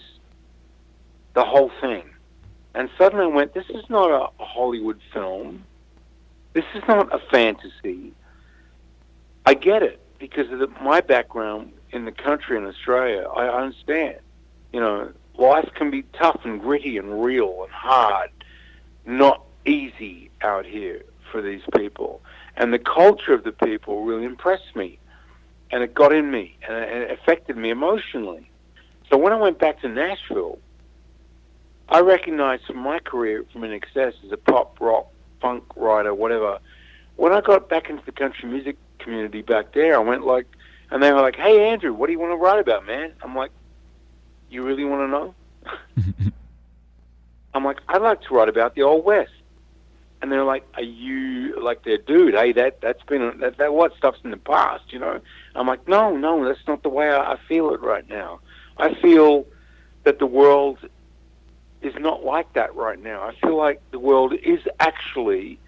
the 1.33 1.45
whole 1.45 1.71
thing. 1.79 2.09
And 2.73 2.89
suddenly 2.97 3.25
I 3.25 3.27
went, 3.27 3.53
this 3.53 3.69
is 3.69 3.83
not 3.89 4.11
a 4.11 4.43
Hollywood 4.43 4.99
film. 5.13 5.63
This 6.53 6.65
is 6.75 6.83
not 6.87 7.13
a 7.13 7.19
fantasy. 7.29 8.13
I 9.45 9.53
get 9.53 9.83
it 9.83 9.99
because 10.19 10.51
of 10.51 10.59
the, 10.59 10.67
my 10.81 11.01
background 11.01 11.73
in 11.91 12.05
the 12.05 12.11
country 12.11 12.57
in 12.57 12.65
Australia. 12.65 13.27
I 13.35 13.47
understand. 13.47 14.17
You 14.71 14.79
know, 14.79 15.11
life 15.37 15.69
can 15.75 15.91
be 15.91 16.03
tough 16.13 16.41
and 16.43 16.61
gritty 16.61 16.97
and 16.97 17.23
real 17.23 17.63
and 17.63 17.71
hard, 17.71 18.29
not 19.05 19.43
easy 19.65 20.29
out 20.41 20.65
here 20.65 21.03
for 21.31 21.41
these 21.41 21.61
people. 21.75 22.21
And 22.55 22.73
the 22.73 22.79
culture 22.79 23.33
of 23.33 23.43
the 23.43 23.51
people 23.51 24.03
really 24.03 24.25
impressed 24.25 24.75
me, 24.75 24.99
and 25.71 25.83
it 25.83 25.93
got 25.93 26.13
in 26.13 26.31
me, 26.31 26.57
and 26.67 26.77
it 26.77 27.11
affected 27.11 27.57
me 27.57 27.69
emotionally. 27.69 28.49
So 29.09 29.17
when 29.17 29.33
I 29.33 29.37
went 29.37 29.59
back 29.59 29.81
to 29.81 29.89
Nashville, 29.89 30.59
I 31.89 31.99
recognized 31.99 32.73
my 32.73 32.99
career 32.99 33.45
from 33.51 33.61
INXS 33.61 34.13
as 34.25 34.31
a 34.31 34.37
pop, 34.37 34.79
rock, 34.79 35.07
funk 35.41 35.63
writer, 35.75 36.13
whatever. 36.13 36.59
When 37.17 37.33
I 37.33 37.41
got 37.41 37.69
back 37.69 37.89
into 37.89 38.05
the 38.05 38.11
country 38.11 38.47
music 38.47 38.77
community 38.99 39.41
back 39.41 39.73
there, 39.73 39.95
I 39.95 39.99
went 39.99 40.25
like, 40.25 40.45
and 40.89 41.01
they 41.01 41.11
were 41.11 41.21
like, 41.21 41.35
"Hey 41.35 41.69
Andrew, 41.69 41.93
what 41.93 42.07
do 42.07 42.13
you 42.13 42.19
want 42.19 42.31
to 42.31 42.37
write 42.37 42.59
about, 42.59 42.85
man?" 42.85 43.13
I'm 43.21 43.35
like, 43.35 43.51
you 44.51 44.63
really 44.63 44.83
want 44.83 45.01
to 45.01 45.07
know? 45.07 46.31
I'm 47.53 47.63
like, 47.63 47.79
I'd 47.87 48.01
like 48.01 48.21
to 48.23 48.33
write 48.33 48.49
about 48.49 48.75
the 48.75 48.83
Old 48.83 49.05
West. 49.05 49.31
And 50.21 50.31
they're 50.31 50.43
like, 50.43 50.65
Are 50.75 50.83
you 50.83 51.61
like 51.61 51.83
their 51.83 51.97
dude? 51.97 52.35
Hey, 52.35 52.51
that 52.53 52.81
that's 52.81 53.03
been 53.03 53.39
that 53.39 53.57
that 53.57 53.73
what 53.73 53.95
stuff's 53.97 54.19
in 54.23 54.31
the 54.31 54.37
past, 54.37 54.91
you 54.93 54.99
know? 54.99 55.19
I'm 55.55 55.67
like, 55.67 55.87
No, 55.87 56.15
no, 56.15 56.45
that's 56.45 56.65
not 56.67 56.83
the 56.83 56.89
way 56.89 57.09
I, 57.09 57.33
I 57.33 57.37
feel 57.47 57.73
it 57.73 57.81
right 57.81 58.07
now. 58.07 58.39
I 58.77 58.93
feel 58.95 59.45
that 60.03 60.19
the 60.19 60.25
world 60.25 60.79
is 61.81 61.93
not 61.95 62.23
like 62.23 62.53
that 62.53 62.75
right 62.75 63.01
now. 63.01 63.23
I 63.23 63.35
feel 63.35 63.57
like 63.57 63.81
the 63.91 63.99
world 63.99 64.33
is 64.33 64.59
actually 64.79 65.59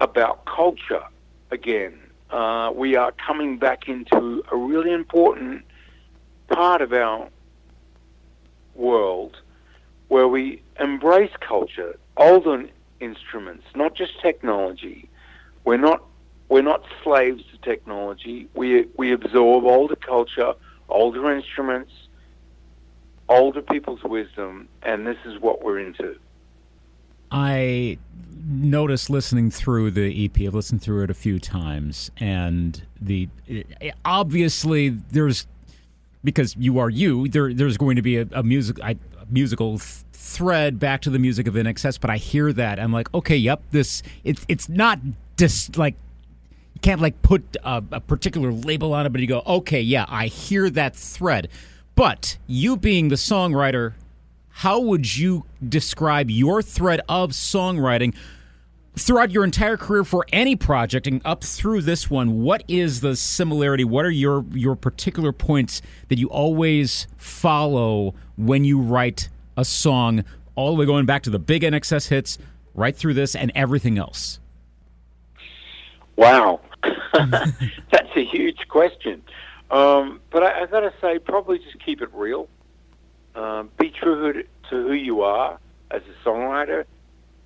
about 0.00 0.44
culture 0.44 1.04
again. 1.50 1.98
Uh, 2.30 2.72
we 2.74 2.96
are 2.96 3.12
coming 3.12 3.58
back 3.58 3.88
into 3.88 4.44
a 4.50 4.56
really 4.56 4.92
important 4.92 5.64
part 6.48 6.82
of 6.82 6.92
our 6.92 7.28
world 8.74 9.36
where 10.08 10.28
we 10.28 10.62
embrace 10.78 11.32
culture, 11.40 11.98
older 12.16 12.64
instruments, 13.00 13.64
not 13.74 13.94
just 13.94 14.20
technology. 14.20 15.08
We're 15.64 15.76
not 15.78 16.02
we're 16.48 16.62
not 16.62 16.84
slaves 17.02 17.42
to 17.52 17.58
technology. 17.58 18.48
We 18.54 18.86
we 18.96 19.12
absorb 19.12 19.64
older 19.64 19.96
culture, 19.96 20.54
older 20.88 21.32
instruments, 21.32 21.92
older 23.28 23.62
people's 23.62 24.02
wisdom, 24.04 24.68
and 24.82 25.06
this 25.06 25.18
is 25.24 25.40
what 25.40 25.62
we're 25.62 25.80
into. 25.80 26.16
I 27.30 27.98
noticed 28.46 29.10
listening 29.10 29.50
through 29.50 29.90
the 29.90 30.24
EP. 30.24 30.40
I've 30.42 30.54
listened 30.54 30.82
through 30.82 31.04
it 31.04 31.10
a 31.10 31.14
few 31.14 31.40
times, 31.40 32.10
and 32.18 32.82
the 33.00 33.28
obviously 34.04 34.90
there's 34.90 35.46
because 36.22 36.54
you 36.56 36.78
are 36.78 36.90
you. 36.90 37.28
There, 37.28 37.52
there's 37.52 37.76
going 37.76 37.96
to 37.96 38.02
be 38.02 38.18
a, 38.18 38.26
a 38.32 38.42
music, 38.42 38.78
a 38.80 38.96
musical 39.30 39.78
th- 39.78 40.04
thread 40.12 40.78
back 40.78 41.02
to 41.02 41.10
the 41.10 41.18
music 41.18 41.46
of 41.46 41.54
INXS. 41.54 42.00
But 42.00 42.10
I 42.10 42.16
hear 42.16 42.52
that 42.52 42.78
I'm 42.78 42.92
like, 42.92 43.12
okay, 43.14 43.36
yep, 43.36 43.62
this 43.70 44.02
it's 44.24 44.44
it's 44.48 44.68
not 44.68 44.98
just 45.36 45.76
like 45.76 45.94
you 46.74 46.80
can't 46.80 47.00
like 47.00 47.20
put 47.22 47.56
a, 47.64 47.82
a 47.92 48.00
particular 48.00 48.52
label 48.52 48.92
on 48.92 49.06
it, 49.06 49.10
but 49.10 49.20
you 49.20 49.26
go, 49.26 49.42
okay, 49.46 49.80
yeah, 49.80 50.04
I 50.08 50.26
hear 50.26 50.68
that 50.70 50.96
thread. 50.96 51.48
But 51.94 52.36
you 52.46 52.76
being 52.76 53.08
the 53.08 53.16
songwriter, 53.16 53.94
how 54.50 54.80
would 54.80 55.16
you 55.16 55.44
describe 55.66 56.30
your 56.30 56.62
thread 56.62 57.00
of 57.08 57.30
songwriting? 57.30 58.14
Throughout 58.98 59.30
your 59.30 59.44
entire 59.44 59.76
career 59.76 60.04
for 60.04 60.26
any 60.32 60.56
project 60.56 61.06
and 61.06 61.20
up 61.24 61.44
through 61.44 61.82
this 61.82 62.10
one, 62.10 62.42
what 62.42 62.64
is 62.66 63.00
the 63.00 63.14
similarity? 63.14 63.84
What 63.84 64.04
are 64.04 64.10
your 64.10 64.44
your 64.52 64.74
particular 64.74 65.32
points 65.32 65.82
that 66.08 66.18
you 66.18 66.28
always 66.28 67.06
follow 67.16 68.14
when 68.36 68.64
you 68.64 68.80
write 68.80 69.28
a 69.56 69.64
song, 69.64 70.24
all 70.54 70.74
the 70.74 70.80
way 70.80 70.86
going 70.86 71.06
back 71.06 71.22
to 71.24 71.30
the 71.30 71.38
big 71.38 71.62
INXS 71.62 72.08
hits, 72.08 72.38
right 72.74 72.96
through 72.96 73.14
this 73.14 73.34
and 73.34 73.52
everything 73.54 73.98
else? 73.98 74.40
Wow, 76.16 76.60
that's 77.12 78.16
a 78.16 78.24
huge 78.24 78.66
question. 78.68 79.22
Um, 79.70 80.20
but 80.30 80.42
I, 80.42 80.62
I 80.62 80.66
got 80.66 80.80
to 80.80 80.92
say, 81.00 81.18
probably 81.18 81.58
just 81.58 81.84
keep 81.84 82.00
it 82.00 82.08
real. 82.14 82.48
Um, 83.34 83.68
be 83.78 83.90
true 83.90 84.32
to 84.32 84.46
who 84.70 84.92
you 84.92 85.20
are 85.22 85.58
as 85.90 86.00
a 86.02 86.26
songwriter 86.28 86.86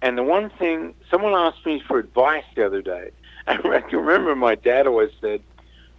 and 0.03 0.17
the 0.17 0.23
one 0.23 0.51
thing, 0.51 0.95
someone 1.11 1.35
asked 1.35 1.65
me 1.67 1.83
for 1.87 1.99
advice 1.99 2.45
the 2.55 2.65
other 2.65 2.83
day. 2.83 3.11
I 3.47 3.55
remember 3.57 4.35
my 4.35 4.55
dad 4.55 4.87
always 4.87 5.11
said, 5.21 5.43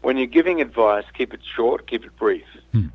when 0.02 0.18
you're 0.18 0.28
giving 0.28 0.62
advice, 0.62 1.06
keep 1.16 1.34
it 1.34 1.42
short, 1.56 1.88
keep 1.88 2.04
it 2.04 2.16
brief. 2.18 2.46
Hmm. 2.72 2.88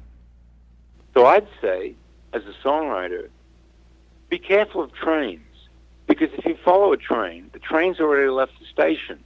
So 1.14 1.26
I'd 1.26 1.46
say, 1.60 1.94
as 2.32 2.42
a 2.44 2.66
songwriter, 2.66 3.28
be 4.28 4.38
careful 4.38 4.82
of 4.82 4.92
trains. 4.92 5.42
Because 6.06 6.28
if 6.34 6.44
you 6.44 6.56
follow 6.64 6.92
a 6.92 6.96
train, 6.96 7.50
the 7.52 7.58
train's 7.58 8.00
already 8.00 8.28
left 8.28 8.52
the 8.60 8.66
station. 8.66 9.22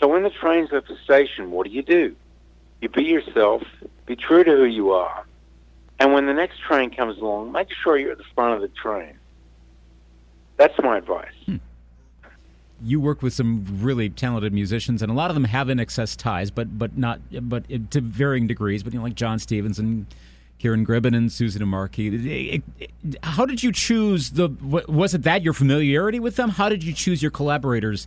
So 0.00 0.08
when 0.08 0.22
the 0.22 0.30
train's 0.30 0.72
left 0.72 0.88
the 0.88 0.96
station, 1.04 1.50
what 1.50 1.66
do 1.66 1.72
you 1.72 1.82
do? 1.82 2.16
You 2.80 2.88
be 2.88 3.04
yourself, 3.04 3.62
be 4.06 4.16
true 4.16 4.44
to 4.44 4.50
who 4.50 4.64
you 4.64 4.90
are, 4.90 5.24
and 5.98 6.12
when 6.12 6.26
the 6.26 6.34
next 6.34 6.60
train 6.60 6.90
comes 6.90 7.18
along, 7.18 7.52
make 7.52 7.68
sure 7.72 7.96
you're 7.96 8.12
at 8.12 8.18
the 8.18 8.24
front 8.34 8.54
of 8.54 8.60
the 8.60 8.68
train. 8.68 9.18
That's 10.56 10.74
my 10.82 10.98
advice. 10.98 11.32
Hmm. 11.46 11.56
You 12.82 13.00
work 13.00 13.22
with 13.22 13.32
some 13.32 13.64
really 13.80 14.10
talented 14.10 14.52
musicians, 14.52 15.00
and 15.00 15.10
a 15.10 15.14
lot 15.14 15.30
of 15.30 15.34
them 15.34 15.44
have 15.44 15.68
INXS 15.68 16.16
ties, 16.16 16.50
but 16.50 16.78
but 16.78 16.98
not 16.98 17.20
but 17.48 17.64
to 17.90 18.00
varying 18.00 18.46
degrees. 18.46 18.82
But 18.82 18.92
you 18.92 18.98
know, 18.98 19.04
like 19.04 19.14
Jon 19.14 19.38
Stevens 19.38 19.78
and 19.78 20.06
Kieran 20.58 20.86
Gribben 20.86 21.16
and 21.16 21.30
Susan 21.30 21.62
Amarki. 21.62 22.62
How 23.22 23.46
did 23.46 23.62
you 23.62 23.72
choose 23.72 24.30
the? 24.30 24.48
Was 24.88 25.14
it 25.14 25.22
that 25.22 25.42
your 25.42 25.52
familiarity 25.52 26.20
with 26.20 26.36
them? 26.36 26.50
How 26.50 26.68
did 26.68 26.82
you 26.82 26.92
choose 26.92 27.22
your 27.22 27.30
collaborators 27.30 28.06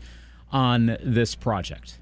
on 0.52 0.98
this 1.02 1.36
project? 1.36 2.00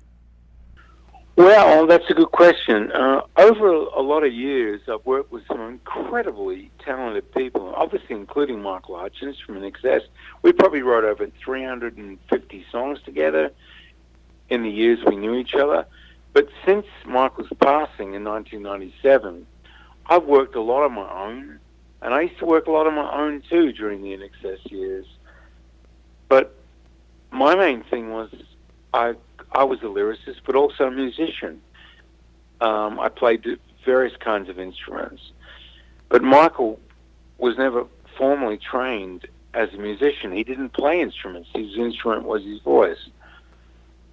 Well, 1.37 1.85
that's 1.85 2.09
a 2.09 2.13
good 2.13 2.31
question. 2.31 2.93
Uh, 2.93 3.21
over 3.35 3.67
a 3.67 4.01
lot 4.01 4.23
of 4.23 4.31
years, 4.31 4.79
I've 4.87 5.05
worked 5.05 5.33
with 5.33 5.45
some 5.47 5.59
incredibly 5.59 6.71
talented 6.79 7.29
people, 7.33 7.73
obviously 7.75 8.15
including 8.15 8.61
Michael 8.61 8.97
Hutchence 8.97 9.37
from 9.45 9.55
INXS. 9.55 10.03
We 10.43 10.53
probably 10.53 10.81
wrote 10.81 11.03
over 11.03 11.29
350 11.43 12.65
songs 12.71 12.99
together 13.03 13.51
in 14.49 14.63
the 14.63 14.69
years 14.69 14.99
we 15.05 15.17
knew 15.17 15.35
each 15.35 15.55
other. 15.55 15.85
But 16.31 16.47
since 16.65 16.85
Michael's 17.05 17.49
passing 17.59 18.13
in 18.13 18.23
1997, 18.23 19.45
I've 20.05 20.23
worked 20.23 20.55
a 20.55 20.61
lot 20.61 20.83
on 20.83 20.93
my 20.93 21.25
own, 21.25 21.59
and 22.01 22.13
I 22.13 22.21
used 22.21 22.39
to 22.39 22.45
work 22.45 22.67
a 22.67 22.71
lot 22.71 22.87
on 22.87 22.95
my 22.95 23.13
own 23.13 23.43
too 23.49 23.73
during 23.73 24.01
the 24.03 24.15
INXS 24.15 24.71
years. 24.71 25.05
But 26.29 26.55
my 27.31 27.55
main 27.55 27.83
thing 27.83 28.11
was 28.11 28.29
I 28.95 29.13
I 29.51 29.65
was 29.65 29.79
a 29.81 29.87
lyricist, 29.87 30.39
but 30.45 30.55
also 30.55 30.85
a 30.85 30.91
musician. 30.91 31.61
Um, 32.61 32.99
I 32.99 33.09
played 33.09 33.45
various 33.85 34.15
kinds 34.17 34.47
of 34.47 34.57
instruments, 34.57 35.21
but 36.09 36.23
Michael 36.23 36.79
was 37.37 37.57
never 37.57 37.85
formally 38.17 38.57
trained 38.57 39.27
as 39.53 39.73
a 39.73 39.77
musician. 39.77 40.31
He 40.31 40.43
didn't 40.45 40.69
play 40.69 41.01
instruments. 41.01 41.49
His 41.53 41.77
instrument 41.77 42.23
was 42.23 42.43
his 42.43 42.61
voice, 42.61 43.09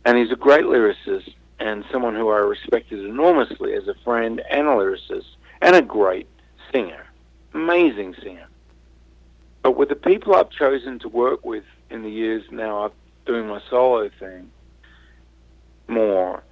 and 0.04 0.18
he's 0.18 0.32
a 0.32 0.36
great 0.36 0.64
lyricist 0.64 1.32
and 1.60 1.84
someone 1.92 2.16
who 2.16 2.28
I 2.30 2.38
respected 2.38 3.04
enormously 3.04 3.74
as 3.74 3.86
a 3.86 3.94
friend 4.02 4.42
and 4.50 4.66
a 4.66 4.72
lyricist 4.72 5.30
and 5.60 5.76
a 5.76 5.82
great 5.82 6.26
singer, 6.72 7.06
amazing 7.54 8.16
singer. 8.20 8.48
But 9.62 9.76
with 9.76 9.90
the 9.90 9.94
people 9.94 10.34
I've 10.34 10.50
chosen 10.50 10.98
to 11.00 11.08
work 11.08 11.44
with 11.44 11.64
in 11.88 12.02
the 12.02 12.10
years 12.10 12.42
now, 12.50 12.86
I'm 12.86 12.90
doing 13.26 13.46
my 13.46 13.60
solo 13.70 14.10
thing 14.18 14.50
more. 15.88 16.42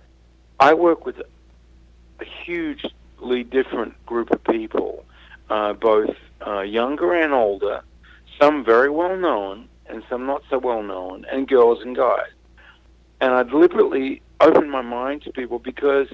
I 0.58 0.74
work 0.74 1.06
with 1.06 1.16
a 1.18 2.24
hugely 2.44 3.44
different 3.44 3.94
group 4.06 4.30
of 4.30 4.42
people, 4.44 5.04
uh, 5.48 5.72
both 5.72 6.14
uh, 6.46 6.60
younger 6.60 7.14
and 7.14 7.32
older, 7.32 7.82
some 8.40 8.64
very 8.64 8.90
well 8.90 9.16
known 9.16 9.68
and 9.86 10.02
some 10.08 10.26
not 10.26 10.42
so 10.48 10.58
well 10.58 10.82
known, 10.82 11.26
and 11.30 11.48
girls 11.48 11.82
and 11.82 11.96
guys. 11.96 12.30
And 13.20 13.34
I 13.34 13.42
deliberately 13.42 14.22
open 14.40 14.70
my 14.70 14.82
mind 14.82 15.22
to 15.22 15.32
people 15.32 15.58
because 15.58 16.08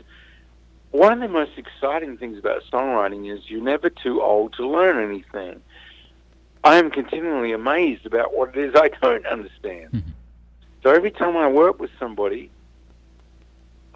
one 0.90 1.12
of 1.12 1.20
the 1.20 1.28
most 1.28 1.52
exciting 1.56 2.16
things 2.16 2.38
about 2.38 2.62
songwriting 2.72 3.32
is 3.32 3.50
you're 3.50 3.62
never 3.62 3.90
too 3.90 4.22
old 4.22 4.54
to 4.54 4.66
learn 4.66 5.02
anything. 5.04 5.60
I 6.64 6.76
am 6.76 6.90
continually 6.90 7.52
amazed 7.52 8.06
about 8.06 8.34
what 8.34 8.56
it 8.56 8.56
is 8.56 8.74
I 8.74 8.88
don't 9.00 9.26
understand. 9.26 9.92
Mm-hmm. 9.92 10.10
So 10.82 10.90
every 10.90 11.10
time 11.10 11.36
I 11.36 11.48
work 11.48 11.78
with 11.78 11.90
somebody, 11.98 12.50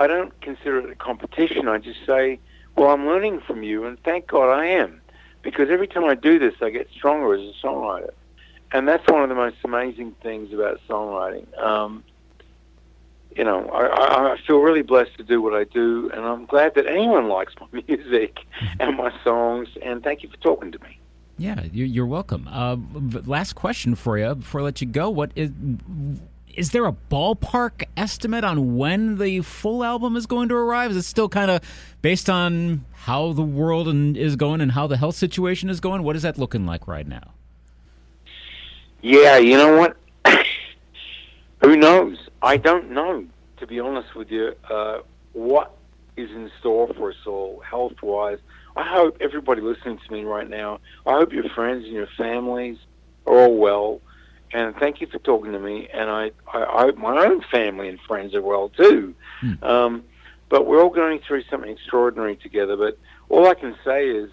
I 0.01 0.07
don't 0.07 0.39
consider 0.41 0.79
it 0.79 0.91
a 0.91 0.95
competition. 0.95 1.69
I 1.69 1.77
just 1.79 2.05
say, 2.07 2.41
well, 2.77 2.89
I'm 2.91 3.07
learning 3.07 3.43
from 3.47 3.63
you, 3.63 3.85
and 3.85 4.03
thank 4.03 4.27
God 4.27 4.51
I 4.51 4.65
am. 4.67 5.01
Because 5.43 5.69
every 5.71 5.87
time 5.87 6.05
I 6.05 6.15
do 6.15 6.39
this, 6.39 6.55
I 6.63 6.71
get 6.71 6.89
stronger 6.91 7.35
as 7.35 7.41
a 7.41 7.67
songwriter. 7.67 8.11
And 8.73 8.89
that's 8.89 9.07
one 9.11 9.23
of 9.23 9.29
the 9.29 9.35
most 9.35 9.57
amazing 9.63 10.15
things 10.23 10.53
about 10.55 10.81
songwriting. 10.89 11.47
Um, 11.59 12.03
you 13.37 13.45
know, 13.45 13.69
I, 13.69 14.33
I 14.33 14.41
feel 14.47 14.59
really 14.59 14.83
blessed 14.83 15.17
to 15.19 15.23
do 15.23 15.43
what 15.43 15.55
I 15.55 15.65
do, 15.65 16.11
and 16.15 16.25
I'm 16.25 16.47
glad 16.47 16.75
that 16.77 16.87
anyone 16.87 17.29
likes 17.29 17.53
my 17.61 17.83
music 17.89 18.39
and 18.79 18.97
my 18.97 19.13
songs. 19.23 19.69
And 19.83 20.03
thank 20.03 20.23
you 20.23 20.31
for 20.31 20.39
talking 20.39 20.73
to 20.73 20.79
me. 20.81 20.99
Yeah, 21.37 21.63
you're 21.73 22.07
welcome. 22.07 22.49
Uh, 22.51 22.77
last 23.27 23.55
question 23.55 23.95
for 23.95 24.19
you 24.19 24.35
before 24.35 24.61
I 24.61 24.65
let 24.65 24.81
you 24.81 24.87
go. 24.87 25.09
What 25.11 25.33
is 25.37 25.51
is 26.61 26.73
there 26.73 26.85
a 26.85 26.93
ballpark 27.11 27.85
estimate 27.97 28.45
on 28.45 28.77
when 28.77 29.17
the 29.17 29.41
full 29.41 29.83
album 29.83 30.15
is 30.15 30.27
going 30.27 30.47
to 30.51 30.55
arrive? 30.55 30.91
Is 30.91 30.97
it 30.99 31.05
still 31.05 31.27
kind 31.27 31.51
of 31.51 31.63
based 32.03 32.29
on 32.29 32.85
how 32.93 33.33
the 33.33 33.41
world 33.41 33.89
is 33.89 34.37
going 34.37 34.61
and 34.61 34.73
how 34.73 34.87
the 34.87 34.99
health 34.99 35.17
situation 35.17 35.71
is 35.71 35.81
going? 35.81 36.03
What 36.03 36.17
is 36.17 36.23
that 36.23 36.37
looking 36.37 36.67
like 36.67 36.87
right 36.87 37.07
now? 37.07 37.33
Yeah, 39.01 39.39
you 39.39 39.57
know 39.57 39.79
what? 39.79 39.97
Who 41.63 41.79
knows? 41.79 42.19
I 42.43 42.59
don't 42.59 42.91
know, 42.91 43.25
to 43.57 43.67
be 43.67 43.81
honest 43.81 44.15
with 44.15 44.31
you, 44.31 44.53
uh, 44.69 44.99
what 45.33 45.75
is 46.19 46.29
in 46.31 46.51
store 46.61 46.93
for 46.93 47.13
us 47.13 47.17
all 47.27 47.61
health 47.61 48.03
wise. 48.03 48.39
I 48.77 48.87
hope 48.87 49.17
everybody 49.23 49.63
listening 49.63 49.99
to 50.07 50.13
me 50.13 50.25
right 50.25 50.49
now, 50.49 50.81
I 51.07 51.13
hope 51.13 51.33
your 51.33 51.49
friends 51.55 51.85
and 51.85 51.95
your 51.95 52.09
families 52.19 52.77
are 53.27 53.45
all 53.45 53.57
well 53.57 54.03
and 54.53 54.75
thank 54.77 55.01
you 55.01 55.07
for 55.07 55.19
talking 55.19 55.53
to 55.53 55.59
me. 55.61 55.89
And 55.93 56.11
I, 56.11 56.31
I, 56.53 56.65
I 56.65 56.81
hope 56.83 56.97
my 56.97 57.25
own 57.25 57.43
family 57.51 57.89
and 57.89 58.01
friends 58.01 58.35
are 58.35 58.43
well 58.43 58.69
too. 58.71 59.15
Hmm. 59.41 59.65
Um, 59.65 60.05
but 60.49 60.67
we're 60.67 60.83
all 60.83 60.91
going 60.91 61.21
through 61.21 61.45
something 61.45 61.71
extraordinary 61.71 62.37
together. 62.37 62.77
But 62.77 62.99
all 63.29 63.47
I 63.47 63.55
can 63.55 63.77
say 63.85 64.09
is, 64.09 64.31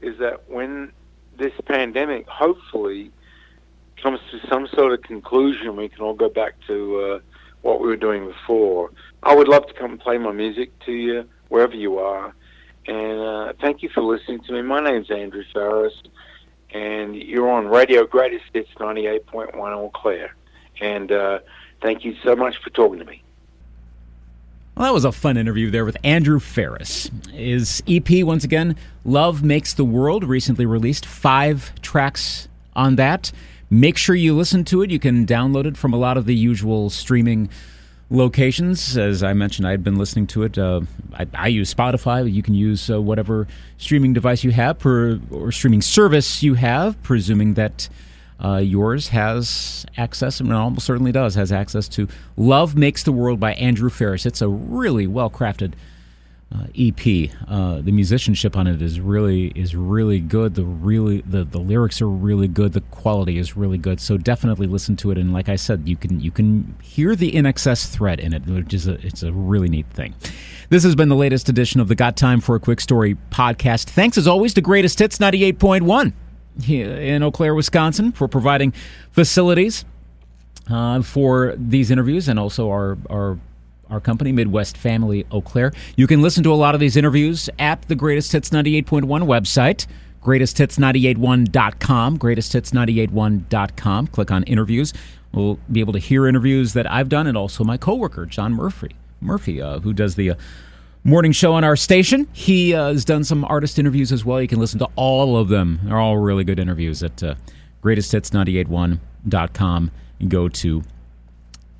is 0.00 0.18
that 0.18 0.48
when 0.48 0.92
this 1.38 1.52
pandemic 1.66 2.26
hopefully 2.28 3.12
comes 4.02 4.18
to 4.32 4.46
some 4.48 4.66
sort 4.74 4.92
of 4.92 5.02
conclusion, 5.02 5.76
we 5.76 5.88
can 5.88 6.00
all 6.02 6.14
go 6.14 6.28
back 6.28 6.54
to 6.66 7.00
uh, 7.00 7.20
what 7.62 7.80
we 7.80 7.86
were 7.86 7.96
doing 7.96 8.26
before. 8.26 8.90
I 9.22 9.34
would 9.34 9.48
love 9.48 9.66
to 9.68 9.74
come 9.74 9.92
and 9.92 10.00
play 10.00 10.18
my 10.18 10.32
music 10.32 10.76
to 10.86 10.92
you 10.92 11.28
wherever 11.48 11.74
you 11.74 11.98
are. 11.98 12.34
And 12.86 13.20
uh, 13.20 13.52
thank 13.60 13.82
you 13.82 13.90
for 13.90 14.02
listening 14.02 14.40
to 14.44 14.52
me. 14.52 14.62
My 14.62 14.80
name's 14.80 15.10
Andrew 15.10 15.44
Farriss 15.54 15.92
and 16.72 17.16
you're 17.16 17.50
on 17.50 17.68
Radio 17.68 18.06
Greatest 18.06 18.44
Hits 18.52 18.70
98.1 18.78 19.54
Eau 19.56 19.90
Claire. 19.94 20.34
And 20.80 21.10
uh, 21.12 21.40
thank 21.82 22.04
you 22.04 22.16
so 22.22 22.36
much 22.36 22.56
for 22.62 22.70
talking 22.70 22.98
to 22.98 23.04
me. 23.04 23.22
Well, 24.76 24.86
that 24.86 24.94
was 24.94 25.04
a 25.04 25.12
fun 25.12 25.36
interview 25.36 25.70
there 25.70 25.84
with 25.84 25.96
Andrew 26.02 26.38
Farriss. 26.38 27.10
His 27.30 27.82
EP, 27.86 28.24
once 28.24 28.44
again, 28.44 28.76
Love 29.04 29.42
Makes 29.42 29.74
the 29.74 29.84
World, 29.84 30.24
recently 30.24 30.64
released. 30.64 31.04
Five 31.04 31.74
tracks 31.82 32.48
on 32.74 32.96
that. 32.96 33.32
Make 33.68 33.96
sure 33.96 34.14
you 34.14 34.34
listen 34.34 34.64
to 34.66 34.82
it. 34.82 34.90
You 34.90 34.98
can 34.98 35.26
download 35.26 35.66
it 35.66 35.76
from 35.76 35.92
a 35.92 35.96
lot 35.96 36.16
of 36.16 36.24
the 36.24 36.34
usual 36.34 36.88
streaming 36.88 37.50
locations. 38.10 38.96
As 38.96 39.22
I 39.22 39.32
mentioned, 39.32 39.66
I 39.66 39.70
had 39.70 39.84
been 39.84 39.96
listening 39.96 40.26
to 40.28 40.42
it. 40.42 40.58
Uh, 40.58 40.82
I, 41.14 41.26
I, 41.34 41.48
use 41.48 41.72
Spotify. 41.72 42.30
You 42.30 42.42
can 42.42 42.54
use 42.54 42.90
uh, 42.90 43.00
whatever 43.00 43.46
streaming 43.78 44.12
device 44.12 44.44
you 44.44 44.50
have 44.50 44.78
per, 44.78 45.20
or 45.30 45.52
streaming 45.52 45.80
service 45.80 46.42
you 46.42 46.54
have, 46.54 47.00
presuming 47.02 47.54
that 47.54 47.88
uh, 48.42 48.56
yours 48.56 49.08
has 49.08 49.86
access, 49.96 50.40
and 50.40 50.52
almost 50.52 50.86
certainly 50.86 51.12
does, 51.12 51.34
has 51.36 51.52
access 51.52 51.88
to 51.88 52.08
Love 52.36 52.76
Makes 52.76 53.04
the 53.04 53.12
World 53.12 53.38
by 53.38 53.54
Andrew 53.54 53.90
Farriss. 53.90 54.26
It's 54.26 54.42
a 54.42 54.48
really 54.48 55.06
well 55.06 55.30
crafted 55.30 55.72
uh, 56.52 56.66
EP. 56.76 57.30
Uh, 57.46 57.80
the 57.80 57.92
musicianship 57.92 58.56
on 58.56 58.66
it 58.66 58.82
is 58.82 58.98
really 58.98 59.52
is 59.54 59.76
really 59.76 60.18
good. 60.18 60.56
The 60.56 60.64
really 60.64 61.20
the, 61.20 61.44
the 61.44 61.58
lyrics 61.58 62.02
are 62.02 62.08
really 62.08 62.48
good. 62.48 62.72
The 62.72 62.80
quality 62.80 63.38
is 63.38 63.56
really 63.56 63.78
good. 63.78 64.00
So 64.00 64.16
definitely 64.16 64.66
listen 64.66 64.96
to 64.96 65.10
it. 65.10 65.18
And 65.18 65.32
like 65.32 65.48
I 65.48 65.56
said, 65.56 65.88
you 65.88 65.96
can 65.96 66.20
you 66.20 66.30
can 66.30 66.74
hear 66.82 67.14
the 67.14 67.32
INXS 67.32 67.90
thread 67.90 68.18
in 68.18 68.32
it, 68.32 68.46
which 68.46 68.74
is 68.74 68.88
a, 68.88 68.94
it's 69.06 69.22
a 69.22 69.32
really 69.32 69.68
neat 69.68 69.86
thing. 69.90 70.14
This 70.70 70.82
has 70.82 70.94
been 70.94 71.08
the 71.08 71.16
latest 71.16 71.48
edition 71.48 71.80
of 71.80 71.88
the 71.88 71.94
Got 71.94 72.16
Time 72.16 72.40
for 72.40 72.56
a 72.56 72.60
Quick 72.60 72.80
Story 72.80 73.16
podcast. 73.30 73.84
Thanks 73.84 74.18
as 74.18 74.26
always 74.26 74.54
to 74.54 74.60
Greatest 74.60 74.98
Hits 74.98 75.20
ninety 75.20 75.44
eight 75.44 75.58
point 75.58 75.84
one 75.84 76.14
in 76.66 77.22
Eau 77.22 77.30
Claire, 77.30 77.54
Wisconsin, 77.54 78.10
for 78.12 78.26
providing 78.26 78.72
facilities. 79.12 79.84
Uh, 80.68 81.02
for 81.02 81.54
these 81.56 81.90
interviews 81.90 82.28
and 82.28 82.38
also 82.38 82.70
our, 82.70 82.96
our 83.08 83.40
our 83.90 84.00
company, 84.00 84.32
Midwest 84.32 84.76
Family 84.76 85.26
Eau 85.30 85.40
Claire. 85.40 85.72
You 85.96 86.06
can 86.06 86.22
listen 86.22 86.42
to 86.44 86.52
a 86.52 86.54
lot 86.54 86.74
of 86.74 86.80
these 86.80 86.96
interviews 86.96 87.50
at 87.58 87.82
the 87.82 87.94
Greatest 87.94 88.32
Hits 88.32 88.50
98.1 88.50 89.04
website, 89.04 89.86
greatesthits981.com, 90.22 92.18
greatesthits981.com. 92.18 94.06
Click 94.08 94.30
on 94.30 94.42
interviews. 94.44 94.92
We'll 95.32 95.58
be 95.70 95.80
able 95.80 95.92
to 95.92 95.98
hear 95.98 96.26
interviews 96.26 96.72
that 96.72 96.90
I've 96.90 97.08
done 97.08 97.26
and 97.26 97.36
also 97.36 97.64
my 97.64 97.76
coworker, 97.76 98.26
John 98.26 98.52
Murphy, 98.52 98.96
Murphy, 99.20 99.62
uh, 99.62 99.78
who 99.80 99.92
does 99.92 100.16
the 100.16 100.30
uh, 100.30 100.34
morning 101.04 101.32
show 101.32 101.54
on 101.54 101.64
our 101.64 101.76
station. 101.76 102.28
He 102.32 102.74
uh, 102.74 102.88
has 102.88 103.04
done 103.04 103.24
some 103.24 103.44
artist 103.44 103.78
interviews 103.78 104.12
as 104.12 104.24
well. 104.24 104.42
You 104.42 104.48
can 104.48 104.58
listen 104.58 104.78
to 104.80 104.88
all 104.96 105.36
of 105.36 105.48
them. 105.48 105.80
They're 105.84 105.98
all 105.98 106.18
really 106.18 106.44
good 106.44 106.58
interviews 106.58 107.02
at 107.02 107.22
uh, 107.22 107.36
greatesthits981.com 107.82 109.90
and 110.20 110.30
go 110.30 110.48
to 110.48 110.82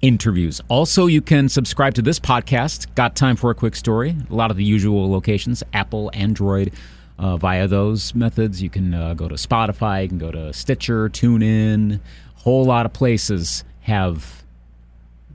interviews. 0.02 0.60
Also, 0.68 1.06
you 1.06 1.20
can 1.20 1.48
subscribe 1.48 1.94
to 1.94 2.02
this 2.02 2.18
podcast, 2.18 2.86
Got 2.94 3.16
Time 3.16 3.36
for 3.36 3.50
a 3.50 3.54
Quick 3.54 3.76
Story, 3.76 4.16
a 4.30 4.34
lot 4.34 4.50
of 4.50 4.56
the 4.56 4.64
usual 4.64 5.10
locations 5.10 5.62
Apple, 5.72 6.10
Android. 6.14 6.72
Uh, 7.18 7.36
via 7.36 7.68
those 7.68 8.14
methods, 8.14 8.62
you 8.62 8.70
can 8.70 8.94
uh, 8.94 9.12
go 9.12 9.28
to 9.28 9.34
Spotify, 9.34 10.04
you 10.04 10.08
can 10.08 10.16
go 10.16 10.30
to 10.30 10.54
Stitcher, 10.54 11.10
TuneIn, 11.10 11.96
a 11.96 12.40
whole 12.40 12.64
lot 12.64 12.86
of 12.86 12.94
places 12.94 13.62
have 13.82 14.42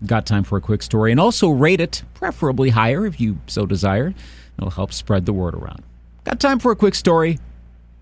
got 0.06 0.26
time 0.26 0.44
for 0.44 0.58
a 0.58 0.62
quick 0.62 0.82
story. 0.82 1.12
And 1.12 1.20
also 1.20 1.50
rate 1.50 1.80
it, 1.80 2.04
preferably 2.14 2.72
higher 2.72 3.06
if 3.06 3.20
you 3.20 3.38
so 3.48 3.66
desire. 3.66 4.14
It'll 4.58 4.72
help 4.72 4.94
spread 4.94 5.26
the 5.26 5.34
word 5.34 5.54
around. 5.54 5.84
Got 6.24 6.40
time 6.40 6.60
for 6.60 6.72
a 6.72 6.76
quick 6.76 6.96
story? 6.96 7.40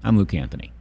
I'm 0.04 0.17
Luke 0.17 0.34
Anthony. 0.34 0.73